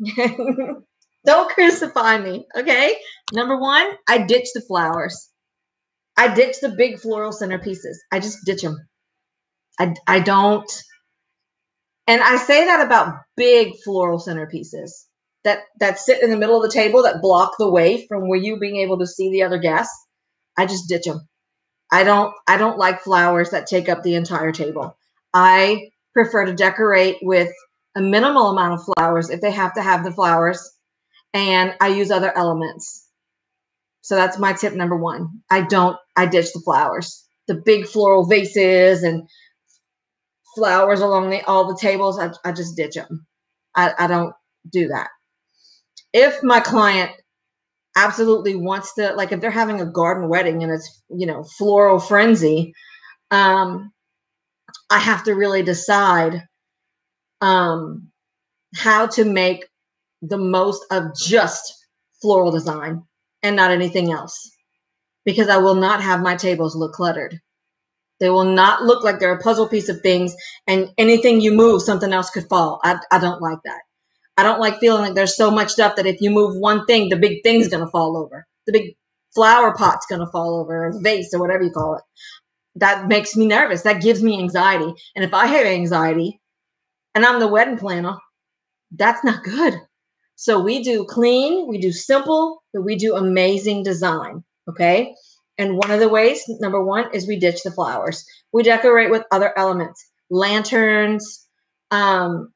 don't 1.25 1.51
crucify 1.51 2.19
me, 2.19 2.47
okay? 2.57 2.97
Number 3.33 3.59
one, 3.59 3.93
I 4.09 4.19
ditch 4.19 4.49
the 4.55 4.61
flowers. 4.61 5.31
I 6.17 6.35
ditch 6.35 6.57
the 6.61 6.71
big 6.71 6.99
floral 6.99 7.33
centerpieces. 7.33 7.97
I 8.13 8.21
just 8.21 8.45
ditch 8.45 8.63
them. 8.63 8.77
I, 9.79 9.95
I 10.07 10.21
don't 10.21 10.71
and 12.07 12.21
I 12.21 12.37
say 12.37 12.67
that 12.67 12.85
about 12.85 13.15
big 13.37 13.75
floral 13.85 14.19
centerpieces 14.19 14.91
that 15.45 15.61
that 15.79 15.99
sit 15.99 16.23
in 16.23 16.31
the 16.31 16.37
middle 16.37 16.57
of 16.57 16.63
the 16.63 16.73
table 16.75 17.03
that 17.03 17.23
block 17.23 17.55
the 17.59 17.71
way 17.71 18.07
from 18.07 18.29
where 18.29 18.39
you 18.39 18.59
being 18.59 18.77
able 18.77 18.99
to 18.99 19.07
see 19.07 19.31
the 19.31 19.43
other 19.43 19.59
guests. 19.59 19.95
I 20.57 20.67
just 20.67 20.89
ditch 20.89 21.05
them. 21.05 21.29
I 21.93 22.05
don't 22.05 22.35
I 22.49 22.57
don't 22.57 22.79
like 22.79 23.01
flowers 23.01 23.51
that 23.51 23.67
take 23.67 23.89
up 23.89 24.03
the 24.03 24.15
entire 24.15 24.53
table. 24.53 24.97
I 25.33 25.91
prefer 26.13 26.45
to 26.45 26.55
decorate 26.55 27.17
with 27.23 27.53
a 27.97 28.01
minimal 28.01 28.51
amount 28.51 28.75
of 28.75 28.85
flowers 28.95 29.31
if 29.31 29.41
they 29.41 29.51
have 29.51 29.75
to 29.75 29.83
have 29.83 30.05
the 30.05 30.13
flowers 30.13 30.72
and 31.35 31.75
I 31.81 31.89
use 31.89 32.11
other 32.11 32.37
elements. 32.37 33.07
So 34.03 34.17
that's 34.17 34.39
my 34.39 34.53
tip 34.53 34.75
number 34.75 34.97
1. 34.97 35.29
I 35.51 35.63
don't 35.63 35.97
I 36.17 36.27
ditch 36.27 36.53
the 36.53 36.61
flowers. 36.65 37.25
The 37.49 37.55
big 37.65 37.87
floral 37.87 38.27
vases 38.27 39.03
and 39.03 39.29
flowers 40.55 41.01
along 41.01 41.31
the, 41.31 41.43
all 41.47 41.67
the 41.67 41.79
tables, 41.81 42.19
I, 42.19 42.31
I 42.45 42.53
just 42.53 42.77
ditch 42.77 42.95
them. 42.95 43.27
I, 43.75 43.93
I 43.99 44.07
don't 44.07 44.35
do 44.71 44.89
that. 44.89 45.09
If 46.13 46.43
my 46.43 46.61
client 46.61 47.11
absolutely 47.97 48.55
wants 48.55 48.95
to, 48.95 49.15
like 49.15 49.33
if 49.33 49.41
they're 49.41 49.51
having 49.51 49.81
a 49.81 49.91
garden 49.91 50.29
wedding 50.29 50.63
and 50.63 50.73
it's, 50.73 51.03
you 51.09 51.27
know, 51.27 51.43
floral 51.43 51.99
frenzy, 51.99 52.75
um, 53.31 53.93
I 54.91 54.99
have 54.99 55.25
to 55.25 55.35
really 55.35 55.63
decide 55.63 56.43
um, 57.41 58.11
how 58.75 59.07
to 59.09 59.25
make 59.25 59.67
the 60.23 60.39
most 60.39 60.85
of 60.93 61.17
just 61.17 61.75
floral 62.23 62.53
design 62.53 63.03
and 63.43 63.57
not 63.57 63.73
anything 63.73 64.13
else 64.13 64.51
because 65.25 65.49
I 65.49 65.59
will 65.59 65.77
not 65.77 66.03
have 66.03 66.23
my 66.23 66.37
tables 66.37 66.77
look 66.77 66.95
cluttered. 66.95 67.41
They 68.21 68.31
will 68.31 68.45
not 68.45 68.85
look 68.85 69.05
like 69.05 69.21
they're 69.21 69.35
a 69.35 69.43
puzzle 69.43 69.69
piece 69.69 69.91
of 69.91 70.01
things, 70.03 70.35
and 70.67 70.91
anything 70.99 71.41
you 71.41 71.53
move, 71.53 71.83
something 71.83 72.13
else 72.13 72.31
could 72.31 72.49
fall. 72.49 72.81
I, 72.85 72.99
I 73.13 73.21
don't 73.21 73.43
like 73.43 73.59
that. 73.67 73.81
I 74.39 74.45
don't 74.45 74.61
like 74.61 74.81
feeling 74.81 75.03
like 75.03 75.15
there's 75.15 75.37
so 75.37 75.51
much 75.51 75.71
stuff 75.71 75.97
that 75.97 76.07
if 76.07 76.21
you 76.21 76.31
move 76.31 76.57
one 76.57 76.87
thing, 76.87 77.09
the 77.09 77.17
big 77.17 77.43
thing's 77.43 77.69
to 77.71 77.87
fall 77.89 78.17
over. 78.17 78.47
The 78.67 78.73
big 78.73 78.95
flower 79.35 79.75
pot's 79.77 80.07
to 80.09 80.27
fall 80.33 80.61
over, 80.61 80.87
or 80.89 81.01
vase, 81.03 81.35
or 81.35 81.41
whatever 81.41 81.65
you 81.65 81.71
call 81.73 81.97
it. 81.97 82.03
That 82.77 83.09
makes 83.09 83.37
me 83.37 83.47
nervous. 83.47 83.83
That 83.83 84.03
gives 84.03 84.23
me 84.23 84.39
anxiety. 84.39 84.93
And 85.17 85.25
if 85.25 85.35
I 85.35 85.47
have 85.47 85.67
anxiety 85.67 86.41
and 87.15 87.25
I'm 87.27 87.41
the 87.41 87.49
wedding 87.49 87.79
planner, 87.79 88.17
that's 88.93 89.25
not 89.25 89.45
good. 89.45 89.81
So 90.43 90.59
we 90.59 90.83
do 90.83 91.05
clean, 91.05 91.69
we 91.69 91.79
do 91.79 91.93
simple, 91.93 92.65
but 92.75 92.83
we 92.83 92.97
do 92.97 93.15
amazing 93.15 93.85
design. 93.85 94.43
Okay. 94.69 95.15
And 95.57 95.77
one 95.77 95.93
of 95.93 96.01
the 96.01 96.09
ways, 96.09 96.43
number 96.59 96.85
one, 96.85 97.15
is 97.15 97.29
we 97.29 97.39
ditch 97.39 97.63
the 97.63 97.71
flowers. 97.71 98.25
We 98.53 98.65
decorate 98.65 99.13
with 99.13 99.23
other 99.31 99.57
elements, 99.57 100.05
lanterns, 100.31 101.47
um, 101.93 102.53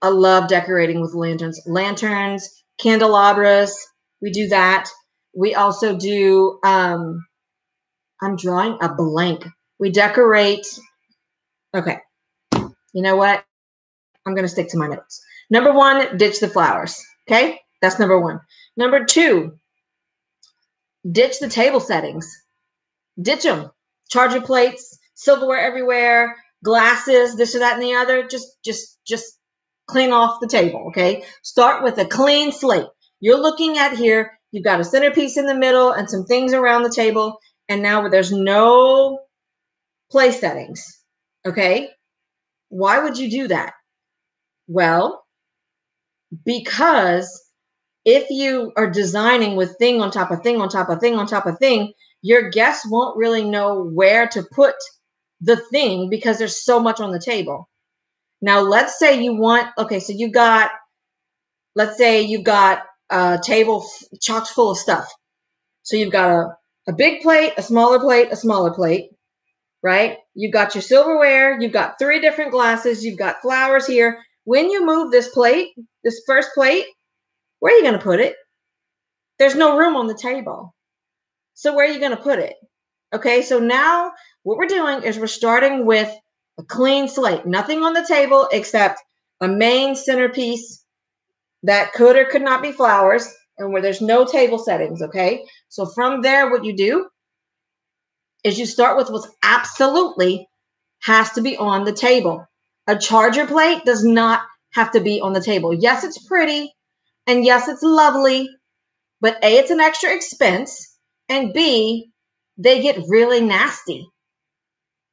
I 0.00 0.08
love 0.08 0.48
decorating 0.48 1.02
with 1.02 1.12
lanterns. 1.12 1.60
Lanterns, 1.66 2.48
candelabras, 2.78 3.76
we 4.22 4.30
do 4.30 4.48
that. 4.48 4.88
We 5.36 5.54
also 5.54 5.98
do, 5.98 6.58
um, 6.64 7.22
I'm 8.22 8.36
drawing 8.36 8.78
a 8.80 8.94
blank. 8.94 9.46
We 9.78 9.90
decorate. 9.90 10.66
Okay. 11.76 11.98
You 12.54 13.02
know 13.02 13.16
what? 13.16 13.44
I'm 14.24 14.34
going 14.34 14.46
to 14.46 14.48
stick 14.48 14.70
to 14.70 14.78
my 14.78 14.86
notes. 14.86 15.22
Number 15.50 15.72
one, 15.72 16.16
ditch 16.16 16.40
the 16.40 16.48
flowers. 16.48 17.02
Okay. 17.28 17.60
That's 17.80 17.98
number 17.98 18.20
one. 18.20 18.40
Number 18.76 19.04
two, 19.04 19.58
ditch 21.10 21.38
the 21.40 21.48
table 21.48 21.80
settings. 21.80 22.30
Ditch 23.20 23.44
them. 23.44 23.70
Charger 24.10 24.40
plates, 24.40 24.98
silverware 25.14 25.60
everywhere, 25.60 26.36
glasses, 26.64 27.36
this 27.36 27.54
or 27.54 27.60
that 27.60 27.74
and 27.74 27.82
the 27.82 27.94
other. 27.94 28.26
Just, 28.26 28.58
just, 28.64 28.98
just 29.06 29.38
clean 29.86 30.12
off 30.12 30.40
the 30.40 30.48
table. 30.48 30.86
Okay. 30.88 31.24
Start 31.42 31.82
with 31.82 31.98
a 31.98 32.04
clean 32.04 32.52
slate. 32.52 32.86
You're 33.20 33.40
looking 33.40 33.78
at 33.78 33.96
here, 33.96 34.38
you've 34.50 34.64
got 34.64 34.80
a 34.80 34.84
centerpiece 34.84 35.36
in 35.36 35.46
the 35.46 35.54
middle 35.54 35.92
and 35.92 36.08
some 36.08 36.24
things 36.24 36.52
around 36.52 36.82
the 36.82 36.92
table. 36.94 37.38
And 37.68 37.82
now 37.82 38.08
there's 38.08 38.32
no 38.32 39.20
place 40.10 40.40
settings. 40.40 40.84
Okay. 41.46 41.90
Why 42.70 43.02
would 43.02 43.18
you 43.18 43.30
do 43.30 43.48
that? 43.48 43.74
Well, 44.66 45.24
because 46.44 47.44
if 48.04 48.30
you 48.30 48.72
are 48.76 48.90
designing 48.90 49.56
with 49.56 49.76
thing 49.78 50.00
on 50.00 50.10
top 50.10 50.30
of 50.30 50.42
thing 50.42 50.60
on 50.60 50.68
top 50.68 50.88
of 50.88 51.00
thing 51.00 51.16
on 51.16 51.26
top 51.26 51.46
of 51.46 51.58
thing, 51.58 51.92
your 52.22 52.50
guests 52.50 52.86
won't 52.88 53.16
really 53.16 53.44
know 53.44 53.84
where 53.84 54.26
to 54.28 54.42
put 54.52 54.74
the 55.40 55.56
thing 55.56 56.08
because 56.10 56.38
there's 56.38 56.64
so 56.64 56.80
much 56.80 57.00
on 57.00 57.12
the 57.12 57.20
table. 57.20 57.68
Now, 58.40 58.60
let's 58.60 58.98
say 58.98 59.22
you 59.22 59.36
want, 59.36 59.68
okay, 59.78 60.00
so 60.00 60.12
you 60.12 60.30
got, 60.30 60.70
let's 61.74 61.96
say 61.96 62.22
you 62.22 62.42
got 62.42 62.82
a 63.10 63.38
table 63.42 63.86
chock 64.20 64.46
full 64.46 64.70
of 64.70 64.78
stuff. 64.78 65.08
So 65.82 65.96
you've 65.96 66.12
got 66.12 66.30
a, 66.30 66.56
a 66.88 66.92
big 66.92 67.22
plate, 67.22 67.52
a 67.56 67.62
smaller 67.62 67.98
plate, 67.98 68.28
a 68.30 68.36
smaller 68.36 68.72
plate, 68.72 69.10
right? 69.82 70.18
You've 70.34 70.52
got 70.52 70.74
your 70.74 70.82
silverware, 70.82 71.60
you've 71.60 71.72
got 71.72 71.98
three 71.98 72.20
different 72.20 72.52
glasses, 72.52 73.04
you've 73.04 73.18
got 73.18 73.42
flowers 73.42 73.86
here. 73.86 74.18
When 74.48 74.70
you 74.70 74.86
move 74.86 75.10
this 75.10 75.28
plate, 75.28 75.74
this 76.04 76.22
first 76.26 76.54
plate, 76.54 76.86
where 77.58 77.70
are 77.70 77.76
you 77.76 77.82
going 77.82 77.98
to 77.98 78.02
put 78.02 78.18
it? 78.18 78.34
There's 79.38 79.54
no 79.54 79.76
room 79.76 79.94
on 79.94 80.06
the 80.06 80.16
table. 80.16 80.74
So 81.52 81.74
where 81.74 81.86
are 81.86 81.92
you 81.92 82.00
going 82.00 82.16
to 82.16 82.22
put 82.22 82.38
it? 82.38 82.54
Okay, 83.14 83.42
so 83.42 83.58
now 83.58 84.10
what 84.44 84.56
we're 84.56 84.64
doing 84.64 85.02
is 85.02 85.18
we're 85.18 85.26
starting 85.26 85.84
with 85.84 86.10
a 86.58 86.62
clean 86.62 87.08
slate, 87.08 87.44
nothing 87.44 87.82
on 87.82 87.92
the 87.92 88.06
table 88.08 88.48
except 88.50 89.02
a 89.42 89.48
main 89.48 89.94
centerpiece 89.94 90.82
that 91.62 91.92
could 91.92 92.16
or 92.16 92.24
could 92.24 92.40
not 92.40 92.62
be 92.62 92.72
flowers 92.72 93.30
and 93.58 93.70
where 93.70 93.82
there's 93.82 94.00
no 94.00 94.24
table 94.24 94.58
settings. 94.58 95.02
Okay, 95.02 95.44
so 95.68 95.84
from 95.84 96.22
there, 96.22 96.50
what 96.50 96.64
you 96.64 96.74
do 96.74 97.06
is 98.44 98.58
you 98.58 98.64
start 98.64 98.96
with 98.96 99.10
what's 99.10 99.28
absolutely 99.42 100.48
has 101.00 101.32
to 101.32 101.42
be 101.42 101.54
on 101.58 101.84
the 101.84 101.92
table. 101.92 102.47
A 102.88 102.98
charger 102.98 103.46
plate 103.46 103.84
does 103.84 104.04
not 104.04 104.40
have 104.72 104.90
to 104.92 105.00
be 105.00 105.20
on 105.20 105.32
the 105.32 105.42
table. 105.42 105.72
Yes, 105.72 106.02
it's 106.02 106.26
pretty 106.26 106.72
and 107.28 107.44
yes, 107.44 107.68
it's 107.68 107.82
lovely, 107.82 108.48
but 109.20 109.36
A, 109.44 109.58
it's 109.58 109.70
an 109.70 109.80
extra 109.80 110.14
expense, 110.14 110.96
and 111.28 111.52
B, 111.52 112.10
they 112.56 112.80
get 112.80 113.04
really 113.06 113.42
nasty. 113.42 114.08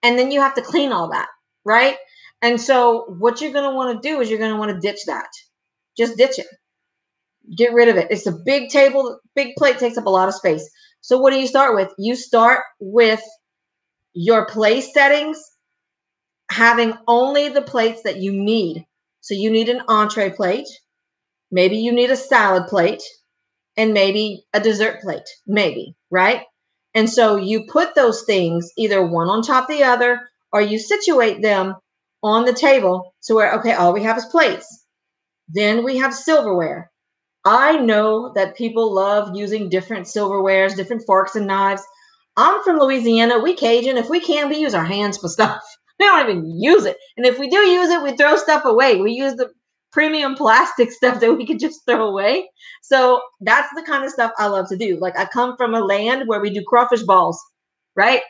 And 0.02 0.18
then 0.18 0.32
you 0.32 0.40
have 0.40 0.56
to 0.56 0.62
clean 0.62 0.94
all 0.94 1.10
that, 1.10 1.28
right? 1.66 1.98
And 2.42 2.60
so, 2.60 3.04
what 3.20 3.42
you're 3.42 3.52
going 3.52 3.70
to 3.70 3.76
want 3.76 4.02
to 4.02 4.08
do 4.08 4.22
is 4.22 4.30
you're 4.30 4.40
going 4.40 4.54
to 4.54 4.58
want 4.58 4.72
to 4.72 4.80
ditch 4.80 5.02
that. 5.08 5.28
Just 5.98 6.18
ditch 6.18 6.40
it. 6.40 6.48
Get 7.58 7.74
rid 7.74 7.90
of 7.90 7.98
it. 7.98 8.08
It's 8.10 8.28
a 8.28 8.40
big 8.46 8.70
table, 8.70 9.20
big 9.36 9.56
plate 9.58 9.78
takes 9.78 9.98
up 9.98 10.06
a 10.06 10.10
lot 10.10 10.30
of 10.30 10.36
space. 10.36 10.68
So, 11.02 11.18
what 11.20 11.34
do 11.34 11.40
you 11.40 11.48
start 11.48 11.76
with? 11.76 11.92
You 11.98 12.16
start 12.16 12.62
with 12.80 13.22
your 14.14 14.46
play 14.46 14.80
settings, 14.80 15.38
having 16.52 16.94
only 17.08 17.50
the 17.50 17.62
plates 17.62 18.04
that 18.04 18.18
you 18.18 18.32
need. 18.32 18.86
So, 19.22 19.34
you 19.34 19.52
need 19.52 19.70
an 19.70 19.82
entree 19.88 20.32
plate 20.32 20.68
Maybe 21.52 21.78
you 21.78 21.92
need 21.94 22.12
a 22.12 22.18
salad 22.18 22.68
plate 22.68 23.04
and 23.78 23.94
maybe 23.94 24.46
a 24.54 24.60
dessert 24.60 25.02
plate, 25.02 25.28
maybe, 25.48 25.96
right? 26.12 26.44
And 26.94 27.10
so 27.10 27.36
you 27.38 27.66
put 27.72 27.96
those 27.96 28.24
things 28.24 28.72
either 28.78 29.06
one 29.06 29.30
on 29.30 29.42
top 29.42 29.70
of 29.70 29.78
the 29.78 29.84
other 29.84 30.22
or 30.52 30.62
you 30.62 30.80
situate 30.80 31.42
them 31.42 31.76
on 32.24 32.46
the 32.46 32.54
table 32.54 33.14
so 33.22 33.36
where, 33.36 33.54
okay, 33.56 33.74
all 33.74 33.94
we 33.94 34.04
have 34.04 34.18
is 34.18 34.26
plates. 34.26 34.86
Then 35.50 35.84
we 35.84 35.98
have 35.98 36.14
silverware. 36.14 36.92
I 37.46 37.78
know 37.78 38.34
that 38.36 38.58
people 38.58 38.94
love 38.94 39.36
using 39.36 39.70
different 39.70 40.08
silverwares, 40.08 40.76
different 40.76 41.06
forks 41.06 41.36
and 41.36 41.48
knives. 41.48 41.84
I'm 42.38 42.64
from 42.64 42.80
Louisiana. 42.80 43.40
We 43.40 43.56
Cajun. 43.56 43.98
If 43.98 44.10
we 44.10 44.20
can, 44.20 44.50
we 44.50 44.58
use 44.58 44.74
our 44.74 44.86
hands 44.86 45.18
for 45.18 45.30
stuff. 45.30 45.64
We 46.00 46.06
don't 46.06 46.30
even 46.30 46.60
use 46.60 46.86
it. 46.86 46.98
And 47.18 47.26
if 47.26 47.40
we 47.40 47.50
do 47.50 47.58
use 47.58 47.90
it, 47.90 48.04
we 48.04 48.16
throw 48.16 48.36
stuff 48.38 48.66
away. 48.66 48.98
We 49.02 49.14
use 49.14 49.36
the 49.36 49.50
premium 49.92 50.36
plastic 50.36 50.92
stuff 50.94 51.20
that 51.22 51.34
we 51.34 51.46
could 51.46 51.60
just 51.60 51.82
throw 51.88 52.08
away. 52.08 52.50
So 52.84 53.22
that's 53.42 53.74
the 53.76 53.84
kind 53.84 54.04
of 54.04 54.12
stuff 54.12 54.32
I 54.38 54.48
love 54.48 54.68
to 54.70 54.78
do. 54.78 54.98
Like 55.00 55.18
I 55.18 55.26
come 55.26 55.56
from 55.58 55.74
a 55.74 55.80
land 55.80 56.28
where 56.28 56.42
we 56.42 56.50
do 56.50 56.64
crawfish 56.68 57.04
balls, 57.04 57.42
right? 57.96 58.22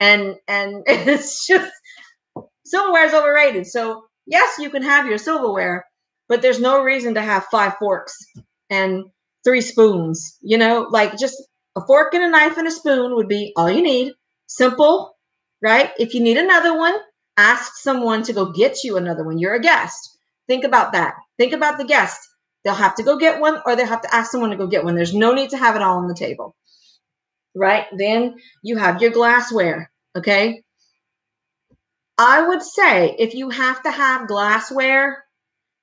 And 0.00 0.36
and 0.46 0.84
it's 0.86 1.46
just 1.46 1.72
silverware 2.66 3.06
is 3.06 3.14
overrated. 3.14 3.66
So 3.66 4.04
yes, 4.26 4.58
you 4.58 4.70
can 4.70 4.82
have 4.82 5.06
your 5.06 5.18
silverware, 5.18 5.84
but 6.28 6.42
there's 6.42 6.60
no 6.60 6.82
reason 6.82 7.14
to 7.14 7.22
have 7.22 7.46
five 7.46 7.74
forks 7.78 8.16
and 8.70 9.04
three 9.44 9.60
spoons. 9.60 10.38
You 10.42 10.58
know, 10.58 10.86
like 10.90 11.18
just 11.18 11.36
a 11.76 11.80
fork 11.86 12.14
and 12.14 12.24
a 12.24 12.30
knife 12.30 12.56
and 12.58 12.68
a 12.68 12.70
spoon 12.70 13.14
would 13.16 13.28
be 13.28 13.52
all 13.56 13.70
you 13.70 13.82
need. 13.82 14.12
Simple, 14.46 15.14
right? 15.62 15.90
If 15.98 16.14
you 16.14 16.20
need 16.20 16.36
another 16.36 16.76
one, 16.76 16.94
ask 17.36 17.76
someone 17.76 18.22
to 18.24 18.32
go 18.32 18.52
get 18.52 18.84
you 18.84 18.96
another 18.96 19.24
one. 19.24 19.38
You're 19.38 19.54
a 19.54 19.60
guest 19.60 20.18
Think 20.48 20.64
about 20.64 20.92
that. 20.92 21.14
Think 21.36 21.52
about 21.52 21.78
the 21.78 21.84
guest. 21.84 22.18
They'll 22.64 22.74
have 22.74 22.96
to 22.96 23.02
go 23.02 23.18
get 23.18 23.40
one 23.40 23.60
or 23.64 23.76
they'll 23.76 23.86
have 23.86 24.02
to 24.02 24.14
ask 24.14 24.32
someone 24.32 24.50
to 24.50 24.56
go 24.56 24.66
get 24.66 24.82
one. 24.82 24.96
There's 24.96 25.14
no 25.14 25.34
need 25.34 25.50
to 25.50 25.58
have 25.58 25.76
it 25.76 25.82
all 25.82 25.98
on 25.98 26.08
the 26.08 26.14
table. 26.14 26.56
Right? 27.54 27.86
Then 27.96 28.36
you 28.62 28.76
have 28.78 29.00
your 29.00 29.10
glassware. 29.10 29.90
Okay. 30.16 30.62
I 32.16 32.42
would 32.42 32.62
say 32.62 33.14
if 33.18 33.34
you 33.34 33.50
have 33.50 33.82
to 33.82 33.90
have 33.90 34.26
glassware, 34.26 35.24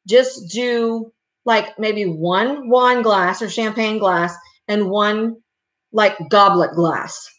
just 0.07 0.51
do 0.51 1.13
like 1.45 1.79
maybe 1.79 2.03
one 2.05 2.69
wine 2.69 3.03
glass 3.03 3.41
or 3.41 3.49
champagne 3.49 3.99
glass 3.99 4.35
and 4.67 4.89
one 4.89 5.37
like 5.93 6.17
goblet 6.29 6.73
glass, 6.73 7.29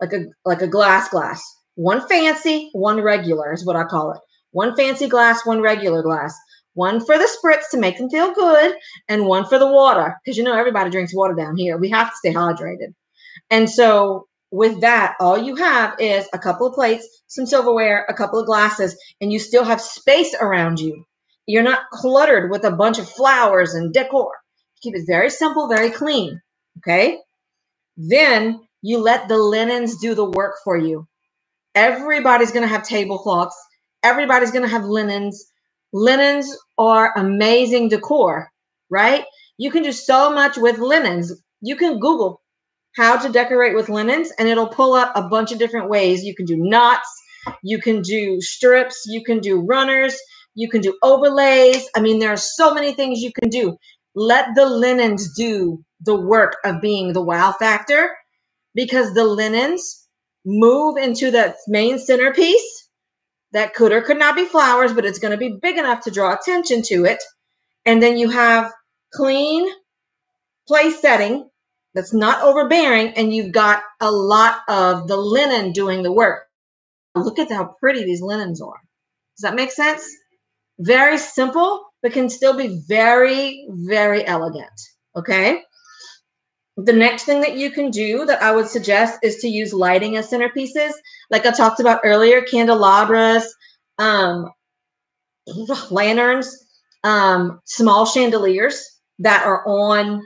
like 0.00 0.12
a 0.12 0.24
like 0.44 0.62
a 0.62 0.66
glass 0.66 1.08
glass. 1.10 1.42
One 1.74 2.06
fancy, 2.06 2.70
one 2.72 3.00
regular 3.00 3.52
is 3.52 3.64
what 3.64 3.76
I 3.76 3.84
call 3.84 4.12
it. 4.12 4.20
One 4.50 4.76
fancy 4.76 5.08
glass, 5.08 5.46
one 5.46 5.60
regular 5.60 6.02
glass 6.02 6.34
one 6.74 7.04
for 7.04 7.18
the 7.18 7.28
spritz 7.28 7.68
to 7.70 7.78
make 7.78 7.98
them 7.98 8.08
feel 8.08 8.32
good, 8.32 8.74
and 9.08 9.26
one 9.26 9.46
for 9.46 9.58
the 9.58 9.70
water 9.70 10.16
because 10.24 10.38
you 10.38 10.44
know 10.44 10.56
everybody 10.56 10.90
drinks 10.90 11.14
water 11.14 11.34
down 11.34 11.56
here. 11.56 11.76
We 11.76 11.90
have 11.90 12.10
to 12.10 12.16
stay 12.16 12.32
hydrated. 12.32 12.94
And 13.50 13.68
so 13.68 14.26
with 14.50 14.80
that, 14.80 15.14
all 15.20 15.38
you 15.38 15.56
have 15.56 15.94
is 15.98 16.28
a 16.32 16.38
couple 16.38 16.66
of 16.66 16.74
plates, 16.74 17.06
some 17.26 17.46
silverware, 17.46 18.06
a 18.08 18.14
couple 18.14 18.38
of 18.38 18.46
glasses, 18.46 18.96
and 19.20 19.32
you 19.32 19.38
still 19.38 19.64
have 19.64 19.80
space 19.80 20.34
around 20.40 20.80
you. 20.80 21.04
You're 21.46 21.62
not 21.62 21.90
cluttered 21.90 22.50
with 22.50 22.64
a 22.64 22.70
bunch 22.70 22.98
of 22.98 23.08
flowers 23.08 23.74
and 23.74 23.92
decor. 23.92 24.32
Keep 24.82 24.96
it 24.96 25.06
very 25.06 25.30
simple, 25.30 25.68
very 25.68 25.90
clean. 25.90 26.40
Okay. 26.78 27.18
Then 27.96 28.60
you 28.80 28.98
let 28.98 29.28
the 29.28 29.38
linens 29.38 29.98
do 29.98 30.14
the 30.14 30.24
work 30.24 30.54
for 30.64 30.76
you. 30.78 31.06
Everybody's 31.74 32.50
going 32.50 32.62
to 32.62 32.68
have 32.68 32.82
tablecloths. 32.82 33.56
Everybody's 34.02 34.50
going 34.50 34.64
to 34.64 34.68
have 34.68 34.84
linens. 34.84 35.52
Linens 35.92 36.56
are 36.78 37.12
amazing 37.16 37.88
decor, 37.88 38.50
right? 38.90 39.24
You 39.58 39.70
can 39.70 39.82
do 39.82 39.92
so 39.92 40.32
much 40.32 40.56
with 40.56 40.78
linens. 40.78 41.32
You 41.60 41.76
can 41.76 41.98
Google 41.98 42.42
how 42.96 43.16
to 43.16 43.32
decorate 43.32 43.74
with 43.74 43.88
linens 43.88 44.30
and 44.38 44.48
it'll 44.48 44.68
pull 44.68 44.94
up 44.94 45.12
a 45.14 45.28
bunch 45.28 45.52
of 45.52 45.58
different 45.58 45.88
ways. 45.88 46.24
You 46.24 46.34
can 46.34 46.46
do 46.46 46.56
knots, 46.56 47.08
you 47.62 47.80
can 47.80 48.02
do 48.02 48.40
strips, 48.40 49.04
you 49.06 49.22
can 49.24 49.40
do 49.40 49.60
runners, 49.60 50.16
you 50.54 50.68
can 50.68 50.80
do 50.80 50.98
overlays. 51.02 51.88
I 51.96 52.00
mean, 52.00 52.18
there 52.18 52.32
are 52.32 52.36
so 52.36 52.74
many 52.74 52.92
things 52.92 53.20
you 53.20 53.32
can 53.32 53.48
do. 53.48 53.76
Let 54.14 54.48
the 54.54 54.66
linens 54.66 55.34
do 55.34 55.82
the 56.00 56.16
work 56.16 56.56
of 56.64 56.82
being 56.82 57.12
the 57.12 57.22
wow 57.22 57.54
factor 57.58 58.10
because 58.74 59.14
the 59.14 59.24
linens 59.24 60.01
move 60.44 60.96
into 60.96 61.30
that 61.32 61.56
main 61.68 61.98
centerpiece 61.98 62.88
that 63.52 63.74
could 63.74 63.92
or 63.92 64.02
could 64.02 64.18
not 64.18 64.34
be 64.34 64.44
flowers, 64.44 64.92
but 64.92 65.04
it's 65.04 65.18
going 65.18 65.32
to 65.32 65.36
be 65.36 65.58
big 65.60 65.76
enough 65.76 66.02
to 66.04 66.10
draw 66.10 66.34
attention 66.34 66.82
to 66.82 67.04
it. 67.04 67.22
And 67.84 68.02
then 68.02 68.16
you 68.16 68.30
have 68.30 68.72
clean 69.14 69.68
place 70.66 71.00
setting 71.00 71.48
that's 71.94 72.14
not 72.14 72.42
overbearing, 72.42 73.08
and 73.08 73.34
you've 73.34 73.52
got 73.52 73.82
a 74.00 74.10
lot 74.10 74.60
of 74.68 75.08
the 75.08 75.16
linen 75.16 75.72
doing 75.72 76.02
the 76.02 76.12
work. 76.12 76.44
Look 77.14 77.38
at 77.38 77.50
how 77.50 77.76
pretty 77.78 78.04
these 78.04 78.22
linens 78.22 78.62
are. 78.62 78.80
Does 79.36 79.42
that 79.42 79.54
make 79.54 79.70
sense? 79.70 80.02
Very 80.78 81.18
simple, 81.18 81.84
but 82.02 82.12
can 82.12 82.30
still 82.30 82.56
be 82.56 82.82
very, 82.88 83.66
very 83.68 84.26
elegant. 84.26 84.72
Okay. 85.14 85.62
The 86.76 86.92
next 86.92 87.24
thing 87.24 87.40
that 87.42 87.56
you 87.56 87.70
can 87.70 87.90
do 87.90 88.24
that 88.24 88.42
I 88.42 88.52
would 88.52 88.66
suggest 88.66 89.18
is 89.22 89.36
to 89.38 89.48
use 89.48 89.74
lighting 89.74 90.16
as 90.16 90.30
centerpieces. 90.30 90.92
Like 91.30 91.44
I 91.44 91.50
talked 91.50 91.80
about 91.80 92.00
earlier, 92.02 92.40
candelabras, 92.42 93.54
um, 93.98 94.50
lanterns, 95.90 96.56
um, 97.04 97.60
small 97.66 98.06
chandeliers 98.06 98.82
that 99.18 99.44
are 99.44 99.66
on, 99.66 100.22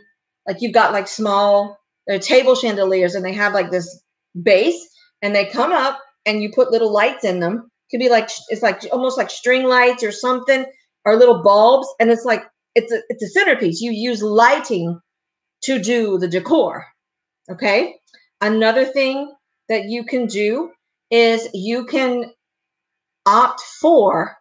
like 0.46 0.58
you've 0.60 0.74
got 0.74 0.92
like 0.92 1.08
small 1.08 1.78
they're 2.06 2.18
table 2.18 2.54
chandeliers 2.54 3.14
and 3.14 3.24
they 3.24 3.32
have 3.32 3.52
like 3.52 3.70
this 3.70 4.00
base 4.42 4.88
and 5.22 5.34
they 5.34 5.44
come 5.46 5.72
up 5.72 5.98
and 6.24 6.42
you 6.42 6.52
put 6.52 6.70
little 6.70 6.92
lights 6.92 7.24
in 7.24 7.40
them. 7.40 7.68
Could 7.90 7.98
be 8.00 8.08
like 8.08 8.28
it's 8.48 8.62
like 8.62 8.82
almost 8.92 9.18
like 9.18 9.30
string 9.30 9.64
lights 9.64 10.02
or 10.02 10.12
something 10.12 10.64
or 11.04 11.16
little 11.16 11.42
bulbs 11.42 11.88
and 11.98 12.10
it's 12.10 12.24
like 12.24 12.44
it's 12.74 12.92
a 12.92 13.00
it's 13.08 13.22
a 13.22 13.28
centerpiece. 13.28 13.80
You 13.80 13.90
use 13.90 14.22
lighting 14.22 15.00
to 15.66 15.78
do 15.78 16.18
the 16.18 16.28
decor. 16.28 16.86
Okay? 17.50 17.96
Another 18.40 18.84
thing 18.84 19.32
that 19.68 19.84
you 19.84 20.04
can 20.04 20.26
do 20.26 20.70
is 21.10 21.48
you 21.52 21.84
can 21.86 22.32
opt 23.26 23.60
for 23.80 24.36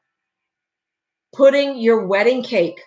putting 1.35 1.77
your 1.77 2.05
wedding 2.05 2.43
cake 2.43 2.79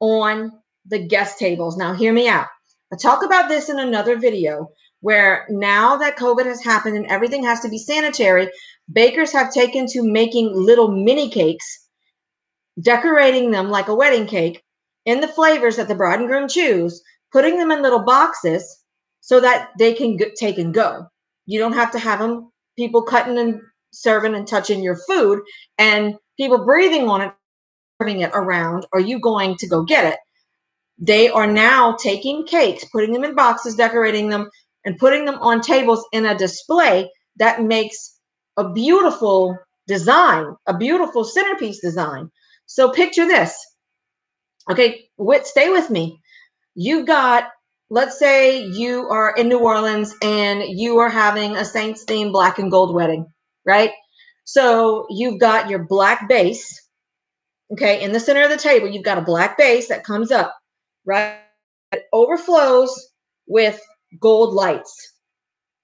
on 0.00 0.52
the 0.86 0.98
guest 1.06 1.38
tables. 1.38 1.76
Now, 1.76 1.94
hear 1.94 2.12
me 2.12 2.28
out. 2.28 2.46
I 2.92 2.96
talk 2.96 3.24
about 3.24 3.48
this 3.48 3.68
in 3.68 3.78
another 3.78 4.18
video 4.18 4.68
where 5.00 5.46
now 5.48 5.96
that 5.96 6.18
COVID 6.18 6.44
has 6.44 6.62
happened 6.62 6.96
and 6.96 7.06
everything 7.06 7.44
has 7.44 7.60
to 7.60 7.68
be 7.68 7.78
sanitary, 7.78 8.50
bakers 8.92 9.32
have 9.32 9.52
taken 9.52 9.86
to 9.88 10.02
making 10.02 10.52
little 10.52 10.88
mini 10.88 11.30
cakes, 11.30 11.88
decorating 12.80 13.50
them 13.50 13.70
like 13.70 13.88
a 13.88 13.94
wedding 13.94 14.26
cake 14.26 14.62
in 15.04 15.20
the 15.20 15.28
flavors 15.28 15.76
that 15.76 15.88
the 15.88 15.94
bride 15.94 16.20
and 16.20 16.28
groom 16.28 16.48
choose, 16.48 17.02
putting 17.32 17.58
them 17.58 17.70
in 17.70 17.82
little 17.82 18.04
boxes 18.04 18.82
so 19.20 19.40
that 19.40 19.70
they 19.78 19.94
can 19.94 20.18
take 20.36 20.58
and 20.58 20.74
go. 20.74 21.06
You 21.46 21.58
don't 21.58 21.74
have 21.74 21.92
to 21.92 21.98
have 21.98 22.18
them 22.18 22.50
people 22.76 23.02
cutting 23.02 23.38
and 23.38 23.60
serving 23.92 24.34
and 24.34 24.46
touching 24.48 24.82
your 24.82 24.96
food 25.08 25.40
and 25.78 26.14
people 26.38 26.64
breathing 26.64 27.08
on 27.08 27.22
it, 27.22 27.32
serving 28.00 28.20
it 28.20 28.30
around, 28.34 28.86
Are 28.92 29.00
you 29.00 29.20
going 29.20 29.56
to 29.58 29.68
go 29.68 29.84
get 29.84 30.04
it. 30.04 30.18
They 30.98 31.28
are 31.28 31.46
now 31.46 31.96
taking 31.96 32.46
cakes, 32.46 32.84
putting 32.92 33.12
them 33.12 33.24
in 33.24 33.34
boxes, 33.34 33.74
decorating 33.76 34.28
them, 34.30 34.48
and 34.84 34.98
putting 34.98 35.24
them 35.24 35.36
on 35.40 35.60
tables 35.60 36.04
in 36.12 36.26
a 36.26 36.38
display 36.38 37.10
that 37.36 37.62
makes 37.62 38.18
a 38.56 38.70
beautiful 38.72 39.56
design, 39.88 40.54
a 40.66 40.76
beautiful 40.76 41.24
centerpiece 41.24 41.80
design. 41.80 42.30
So 42.66 42.90
picture 42.90 43.26
this. 43.26 43.54
Okay, 44.70 45.08
wait, 45.18 45.46
stay 45.46 45.70
with 45.70 45.90
me. 45.90 46.20
You 46.74 47.04
got, 47.04 47.44
let's 47.90 48.18
say 48.18 48.64
you 48.64 49.08
are 49.08 49.34
in 49.36 49.48
New 49.48 49.58
Orleans 49.58 50.14
and 50.22 50.62
you 50.62 50.98
are 50.98 51.10
having 51.10 51.56
a 51.56 51.64
Saints 51.64 52.04
themed 52.04 52.32
black 52.32 52.58
and 52.58 52.70
gold 52.70 52.94
wedding, 52.94 53.26
right? 53.66 53.90
So 54.44 55.06
you've 55.10 55.38
got 55.38 55.68
your 55.68 55.80
black 55.84 56.28
base. 56.28 56.78
Okay, 57.72 58.02
in 58.02 58.12
the 58.12 58.20
center 58.20 58.42
of 58.42 58.50
the 58.50 58.56
table, 58.56 58.88
you've 58.88 59.04
got 59.04 59.18
a 59.18 59.22
black 59.22 59.56
base 59.56 59.88
that 59.88 60.04
comes 60.04 60.30
up, 60.30 60.54
right? 61.06 61.38
It 61.92 62.04
overflows 62.12 63.08
with 63.46 63.80
gold 64.20 64.54
lights. 64.54 65.12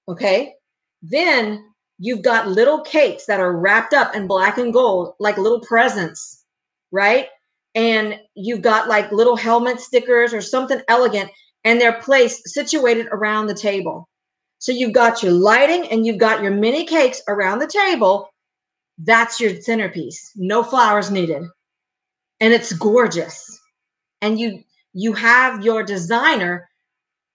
Okay. 0.09 0.55
Then 1.03 1.65
you've 1.99 2.23
got 2.23 2.49
little 2.49 2.81
cakes 2.83 3.27
that 3.27 3.41
are 3.41 3.57
wrapped 3.57 3.95
up 3.95 4.15
in 4.15 4.27
black 4.27 4.59
and 4.59 4.73
gold, 4.73 5.15
like 5.21 5.37
little 5.37 5.61
presents, 5.61 6.45
right? 6.91 7.29
And 7.75 8.19
you've 8.35 8.63
got 8.63 8.89
like 8.89 9.13
little 9.13 9.37
helmet 9.37 9.81
stickers 9.81 10.35
or 10.35 10.41
something 10.41 10.81
elegant, 10.89 11.31
and 11.65 11.81
they're 11.81 12.01
placed 12.01 12.49
situated 12.49 13.07
around 13.13 13.47
the 13.47 13.55
table. 13.55 14.09
So 14.59 14.73
you've 14.73 14.93
got 14.93 15.23
your 15.23 15.33
lighting 15.33 15.89
and 15.91 16.05
you've 16.05 16.19
got 16.19 16.43
your 16.43 16.51
mini 16.51 16.85
cakes 16.85 17.23
around 17.29 17.61
the 17.61 17.69
table. 17.69 18.29
That's 18.99 19.39
your 19.39 19.61
centerpiece. 19.61 20.33
No 20.35 20.63
flowers 20.65 21.11
needed. 21.11 21.45
And 22.41 22.53
it's 22.53 22.73
gorgeous. 22.73 23.61
And 24.21 24.39
you 24.39 24.63
you 24.95 25.13
have 25.13 25.65
your 25.65 25.85
designer 25.85 26.69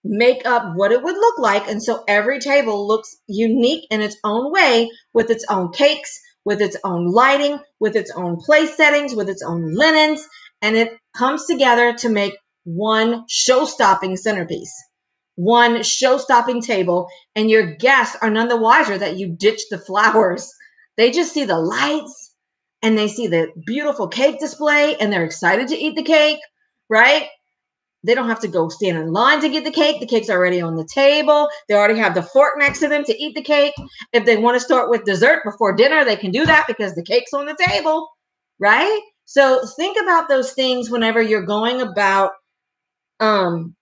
make 0.04 0.44
up 0.44 0.74
what 0.76 0.92
it 0.92 1.02
would 1.02 1.16
look 1.16 1.38
like. 1.38 1.66
And 1.66 1.82
so 1.82 2.04
every 2.06 2.38
table 2.38 2.86
looks 2.86 3.16
unique 3.26 3.86
in 3.90 4.02
its 4.02 4.16
own 4.22 4.52
way 4.52 4.90
with 5.14 5.30
its 5.30 5.44
own 5.48 5.72
cakes, 5.72 6.20
with 6.44 6.60
its 6.60 6.76
own 6.84 7.06
lighting, 7.10 7.58
with 7.80 7.96
its 7.96 8.10
own 8.12 8.36
place 8.36 8.76
settings, 8.76 9.14
with 9.14 9.28
its 9.28 9.42
own 9.42 9.74
linens. 9.74 10.26
And 10.62 10.76
it 10.76 10.96
comes 11.16 11.46
together 11.46 11.94
to 11.94 12.08
make 12.08 12.36
one 12.64 13.24
show 13.28 13.64
stopping 13.64 14.16
centerpiece, 14.16 14.72
one 15.36 15.82
show 15.82 16.18
stopping 16.18 16.62
table. 16.62 17.08
And 17.34 17.50
your 17.50 17.74
guests 17.76 18.16
are 18.22 18.30
none 18.30 18.48
the 18.48 18.56
wiser 18.56 18.98
that 18.98 19.16
you 19.16 19.28
ditched 19.28 19.66
the 19.70 19.78
flowers. 19.78 20.50
They 20.96 21.10
just 21.10 21.32
see 21.32 21.44
the 21.44 21.58
lights 21.58 22.34
and 22.82 22.96
they 22.96 23.08
see 23.08 23.26
the 23.26 23.48
beautiful 23.66 24.08
cake 24.08 24.38
display 24.38 24.96
and 24.96 25.12
they're 25.12 25.24
excited 25.24 25.68
to 25.68 25.76
eat 25.76 25.96
the 25.96 26.02
cake, 26.02 26.38
right? 26.88 27.28
They 28.04 28.14
don't 28.14 28.28
have 28.28 28.40
to 28.40 28.48
go 28.48 28.68
stand 28.68 28.98
in 28.98 29.12
line 29.12 29.40
to 29.40 29.48
get 29.48 29.64
the 29.64 29.70
cake. 29.70 30.00
The 30.00 30.06
cake's 30.06 30.30
already 30.30 30.60
on 30.60 30.76
the 30.76 30.86
table. 30.86 31.48
They 31.68 31.74
already 31.74 31.98
have 31.98 32.14
the 32.14 32.22
fork 32.22 32.54
next 32.58 32.80
to 32.80 32.88
them 32.88 33.04
to 33.04 33.22
eat 33.22 33.34
the 33.34 33.42
cake. 33.42 33.74
If 34.12 34.24
they 34.26 34.36
want 34.36 34.56
to 34.56 34.60
start 34.60 34.90
with 34.90 35.04
dessert 35.04 35.42
before 35.44 35.74
dinner, 35.74 36.04
they 36.04 36.16
can 36.16 36.30
do 36.30 36.44
that 36.46 36.66
because 36.66 36.94
the 36.94 37.02
cake's 37.02 37.32
on 37.32 37.46
the 37.46 37.56
table, 37.58 38.08
right? 38.58 39.00
So 39.24 39.66
think 39.76 39.96
about 40.00 40.28
those 40.28 40.52
things 40.52 40.90
whenever 40.90 41.22
you're 41.22 41.46
going 41.46 41.80
about 41.80 42.32
um, 43.20 43.74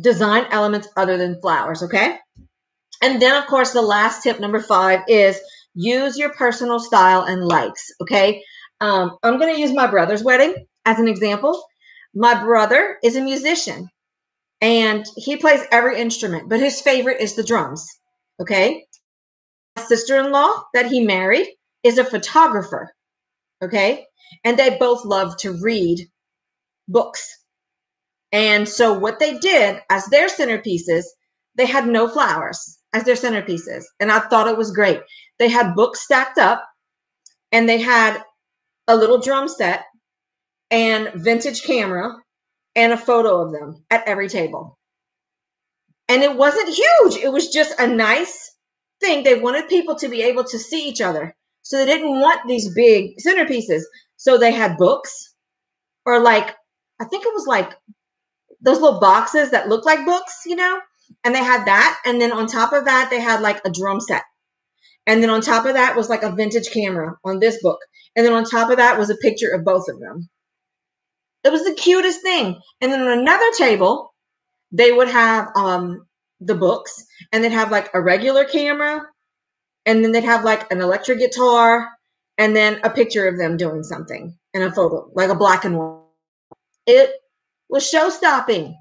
design 0.00 0.46
elements 0.50 0.88
other 0.96 1.16
than 1.16 1.40
flowers, 1.40 1.82
okay? 1.82 2.18
And 3.02 3.20
then, 3.20 3.36
of 3.36 3.48
course, 3.48 3.72
the 3.72 3.82
last 3.82 4.22
tip, 4.22 4.40
number 4.40 4.60
five, 4.60 5.00
is 5.08 5.40
use 5.74 6.16
your 6.16 6.32
personal 6.34 6.78
style 6.78 7.22
and 7.22 7.44
likes, 7.44 7.90
okay? 8.00 8.42
Um, 8.80 9.16
I'm 9.22 9.38
going 9.38 9.54
to 9.54 9.60
use 9.60 9.72
my 9.72 9.86
brother's 9.86 10.22
wedding 10.22 10.54
as 10.84 10.98
an 10.98 11.08
example. 11.08 11.62
My 12.14 12.40
brother 12.42 12.98
is 13.02 13.16
a 13.16 13.20
musician 13.20 13.88
and 14.60 15.04
he 15.16 15.36
plays 15.36 15.62
every 15.72 16.00
instrument, 16.00 16.48
but 16.48 16.60
his 16.60 16.80
favorite 16.80 17.20
is 17.20 17.34
the 17.34 17.44
drums. 17.44 17.86
Okay. 18.40 18.84
My 19.76 19.82
sister 19.82 20.18
in 20.18 20.30
law 20.30 20.62
that 20.74 20.86
he 20.86 21.04
married 21.04 21.48
is 21.82 21.98
a 21.98 22.04
photographer. 22.04 22.92
Okay. 23.62 24.06
And 24.44 24.58
they 24.58 24.76
both 24.78 25.04
love 25.04 25.36
to 25.38 25.58
read 25.60 26.08
books. 26.88 27.28
And 28.32 28.68
so 28.68 28.98
what 28.98 29.18
they 29.18 29.38
did 29.38 29.80
as 29.90 30.06
their 30.06 30.28
centerpieces, 30.28 31.04
they 31.56 31.66
had 31.66 31.86
no 31.86 32.08
flowers 32.08 32.78
as 32.92 33.04
their 33.04 33.16
centerpieces. 33.16 33.84
And 34.00 34.10
I 34.10 34.20
thought 34.20 34.48
it 34.48 34.58
was 34.58 34.70
great. 34.70 35.00
They 35.38 35.48
had 35.48 35.74
books 35.74 36.00
stacked 36.02 36.38
up 36.38 36.64
and 37.52 37.68
they 37.68 37.80
had 37.80 38.22
a 38.88 38.96
little 38.96 39.20
drum 39.20 39.48
set 39.48 39.84
and 40.70 41.10
vintage 41.14 41.62
camera 41.62 42.16
and 42.76 42.92
a 42.92 42.96
photo 42.96 43.42
of 43.42 43.52
them 43.52 43.84
at 43.90 44.06
every 44.06 44.28
table. 44.28 44.78
And 46.08 46.22
it 46.22 46.36
wasn't 46.36 46.68
huge, 46.68 47.16
it 47.22 47.32
was 47.32 47.48
just 47.48 47.78
a 47.78 47.86
nice 47.86 48.54
thing. 49.00 49.22
They 49.22 49.38
wanted 49.38 49.68
people 49.68 49.96
to 49.96 50.08
be 50.08 50.22
able 50.22 50.44
to 50.44 50.58
see 50.58 50.88
each 50.88 51.00
other. 51.00 51.34
So 51.62 51.78
they 51.78 51.86
didn't 51.86 52.20
want 52.20 52.46
these 52.46 52.74
big 52.74 53.16
centerpieces. 53.26 53.82
So 54.16 54.36
they 54.36 54.52
had 54.52 54.76
books 54.76 55.34
or 56.04 56.20
like, 56.20 56.54
I 57.00 57.04
think 57.06 57.24
it 57.24 57.32
was 57.34 57.46
like 57.46 57.72
those 58.60 58.80
little 58.80 59.00
boxes 59.00 59.50
that 59.50 59.68
look 59.68 59.84
like 59.84 60.04
books, 60.04 60.42
you 60.46 60.56
know? 60.56 60.80
And 61.24 61.34
they 61.34 61.42
had 61.42 61.66
that. 61.66 62.00
And 62.04 62.20
then 62.20 62.32
on 62.32 62.46
top 62.46 62.72
of 62.72 62.84
that, 62.84 63.08
they 63.10 63.20
had 63.20 63.40
like 63.40 63.60
a 63.64 63.70
drum 63.70 64.00
set. 64.00 64.22
And 65.06 65.22
then 65.22 65.30
on 65.30 65.40
top 65.40 65.66
of 65.66 65.74
that 65.74 65.96
was 65.96 66.08
like 66.08 66.22
a 66.22 66.32
vintage 66.32 66.70
camera 66.70 67.16
on 67.24 67.40
this 67.40 67.60
book. 67.62 67.78
And 68.16 68.24
then 68.24 68.32
on 68.32 68.44
top 68.44 68.70
of 68.70 68.78
that 68.78 68.98
was 68.98 69.10
a 69.10 69.16
picture 69.16 69.50
of 69.50 69.64
both 69.64 69.88
of 69.88 70.00
them. 70.00 70.28
It 71.44 71.52
was 71.52 71.64
the 71.64 71.74
cutest 71.74 72.22
thing. 72.22 72.60
And 72.80 72.92
then 72.92 73.00
on 73.00 73.18
another 73.18 73.50
table, 73.56 74.14
they 74.72 74.92
would 74.92 75.08
have 75.08 75.48
um, 75.56 76.06
the 76.40 76.54
books 76.54 77.04
and 77.32 77.44
they'd 77.44 77.52
have 77.52 77.70
like 77.70 77.90
a 77.94 78.00
regular 78.00 78.44
camera 78.44 79.02
and 79.86 80.02
then 80.02 80.12
they'd 80.12 80.24
have 80.24 80.44
like 80.44 80.70
an 80.72 80.80
electric 80.80 81.18
guitar 81.18 81.90
and 82.38 82.56
then 82.56 82.80
a 82.82 82.90
picture 82.90 83.28
of 83.28 83.38
them 83.38 83.56
doing 83.56 83.82
something 83.82 84.36
in 84.54 84.62
a 84.62 84.72
photo, 84.72 85.10
like 85.14 85.30
a 85.30 85.34
black 85.34 85.64
and 85.64 85.78
white. 85.78 86.00
It 86.86 87.12
was 87.68 87.88
show 87.88 88.08
stopping 88.10 88.76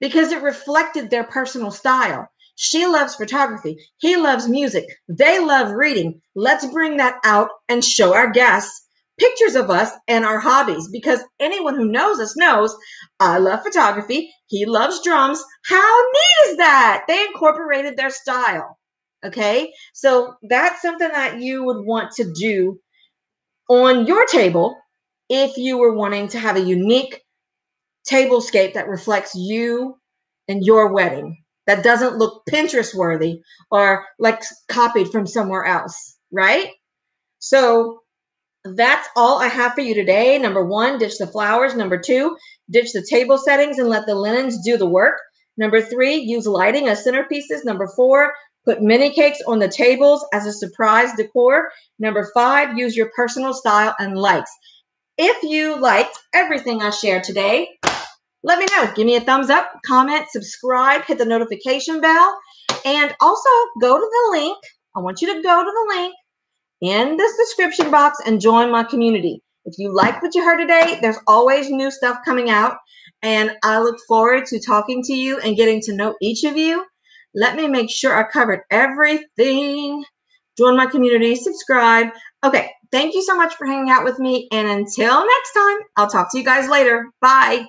because 0.00 0.32
it 0.32 0.42
reflected 0.42 1.10
their 1.10 1.24
personal 1.24 1.70
style. 1.70 2.28
She 2.56 2.86
loves 2.86 3.16
photography. 3.16 3.76
He 3.96 4.16
loves 4.16 4.48
music. 4.48 4.84
They 5.08 5.40
love 5.40 5.72
reading. 5.72 6.20
Let's 6.36 6.66
bring 6.66 6.98
that 6.98 7.18
out 7.24 7.48
and 7.68 7.84
show 7.84 8.14
our 8.14 8.30
guests 8.30 8.83
pictures 9.18 9.54
of 9.54 9.70
us 9.70 9.90
and 10.08 10.24
our 10.24 10.40
hobbies 10.40 10.88
because 10.90 11.20
anyone 11.40 11.76
who 11.76 11.90
knows 11.90 12.18
us 12.20 12.36
knows 12.36 12.74
I 13.20 13.38
love 13.38 13.62
photography. 13.62 14.30
He 14.46 14.66
loves 14.66 15.02
drums. 15.02 15.42
How 15.66 16.02
neat 16.12 16.50
is 16.50 16.56
that? 16.58 17.04
They 17.08 17.24
incorporated 17.26 17.96
their 17.96 18.10
style. 18.10 18.78
Okay. 19.24 19.72
So 19.94 20.34
that's 20.48 20.82
something 20.82 21.08
that 21.08 21.40
you 21.40 21.64
would 21.64 21.84
want 21.84 22.12
to 22.16 22.32
do 22.32 22.78
on 23.68 24.06
your 24.06 24.26
table 24.26 24.76
if 25.28 25.56
you 25.56 25.78
were 25.78 25.94
wanting 25.94 26.28
to 26.28 26.38
have 26.38 26.56
a 26.56 26.60
unique 26.60 27.22
tablescape 28.08 28.74
that 28.74 28.88
reflects 28.88 29.34
you 29.34 29.96
and 30.48 30.62
your 30.64 30.92
wedding 30.92 31.38
that 31.66 31.82
doesn't 31.82 32.18
look 32.18 32.42
Pinterest 32.46 32.94
worthy 32.94 33.40
or 33.70 34.04
like 34.18 34.42
copied 34.68 35.08
from 35.08 35.26
somewhere 35.26 35.64
else, 35.64 36.18
right? 36.30 36.68
So 37.38 38.00
that's 38.64 39.08
all 39.14 39.40
I 39.40 39.48
have 39.48 39.74
for 39.74 39.82
you 39.82 39.94
today. 39.94 40.38
Number 40.38 40.64
one, 40.64 40.98
ditch 40.98 41.18
the 41.18 41.26
flowers. 41.26 41.74
Number 41.74 41.98
two, 41.98 42.36
ditch 42.70 42.92
the 42.92 43.06
table 43.08 43.36
settings 43.36 43.78
and 43.78 43.88
let 43.88 44.06
the 44.06 44.14
linens 44.14 44.62
do 44.64 44.76
the 44.76 44.86
work. 44.86 45.20
Number 45.56 45.82
three, 45.82 46.16
use 46.16 46.46
lighting 46.46 46.88
as 46.88 47.04
centerpieces. 47.04 47.64
Number 47.64 47.86
four, 47.94 48.32
put 48.64 48.82
mini 48.82 49.10
cakes 49.10 49.40
on 49.46 49.58
the 49.58 49.68
tables 49.68 50.26
as 50.32 50.46
a 50.46 50.52
surprise 50.52 51.10
decor. 51.16 51.70
Number 51.98 52.30
five, 52.34 52.76
use 52.76 52.96
your 52.96 53.10
personal 53.14 53.52
style 53.52 53.94
and 53.98 54.16
likes. 54.16 54.50
If 55.18 55.42
you 55.42 55.78
liked 55.78 56.18
everything 56.32 56.82
I 56.82 56.90
shared 56.90 57.22
today, 57.22 57.68
let 58.42 58.58
me 58.58 58.66
know. 58.72 58.90
Give 58.96 59.06
me 59.06 59.16
a 59.16 59.20
thumbs 59.20 59.50
up, 59.50 59.70
comment, 59.86 60.26
subscribe, 60.30 61.04
hit 61.04 61.18
the 61.18 61.24
notification 61.24 62.00
bell, 62.00 62.38
and 62.84 63.14
also 63.20 63.48
go 63.80 63.96
to 63.96 64.10
the 64.10 64.38
link. 64.38 64.58
I 64.96 65.00
want 65.00 65.20
you 65.20 65.34
to 65.34 65.42
go 65.42 65.64
to 65.64 65.70
the 65.70 65.94
link 65.96 66.14
in 66.84 67.16
this 67.16 67.36
description 67.36 67.90
box 67.90 68.18
and 68.26 68.40
join 68.40 68.70
my 68.70 68.84
community. 68.84 69.42
If 69.64 69.74
you 69.78 69.94
like 69.94 70.22
what 70.22 70.34
you 70.34 70.44
heard 70.44 70.58
today, 70.58 70.98
there's 71.00 71.18
always 71.26 71.70
new 71.70 71.90
stuff 71.90 72.18
coming 72.24 72.50
out, 72.50 72.76
and 73.22 73.52
I 73.64 73.80
look 73.80 73.96
forward 74.06 74.44
to 74.46 74.60
talking 74.60 75.02
to 75.04 75.14
you 75.14 75.38
and 75.38 75.56
getting 75.56 75.80
to 75.82 75.94
know 75.94 76.14
each 76.20 76.44
of 76.44 76.58
you. 76.58 76.84
Let 77.34 77.56
me 77.56 77.66
make 77.66 77.90
sure 77.90 78.14
I 78.14 78.30
covered 78.30 78.60
everything. 78.70 80.04
Join 80.58 80.76
my 80.76 80.86
community, 80.86 81.34
subscribe. 81.34 82.08
Okay, 82.44 82.70
thank 82.92 83.14
you 83.14 83.22
so 83.22 83.34
much 83.34 83.54
for 83.54 83.66
hanging 83.66 83.90
out 83.90 84.04
with 84.04 84.18
me. 84.18 84.46
And 84.52 84.68
until 84.68 85.26
next 85.26 85.52
time, 85.54 85.78
I'll 85.96 86.10
talk 86.10 86.30
to 86.32 86.38
you 86.38 86.44
guys 86.44 86.68
later. 86.68 87.06
Bye. 87.22 87.66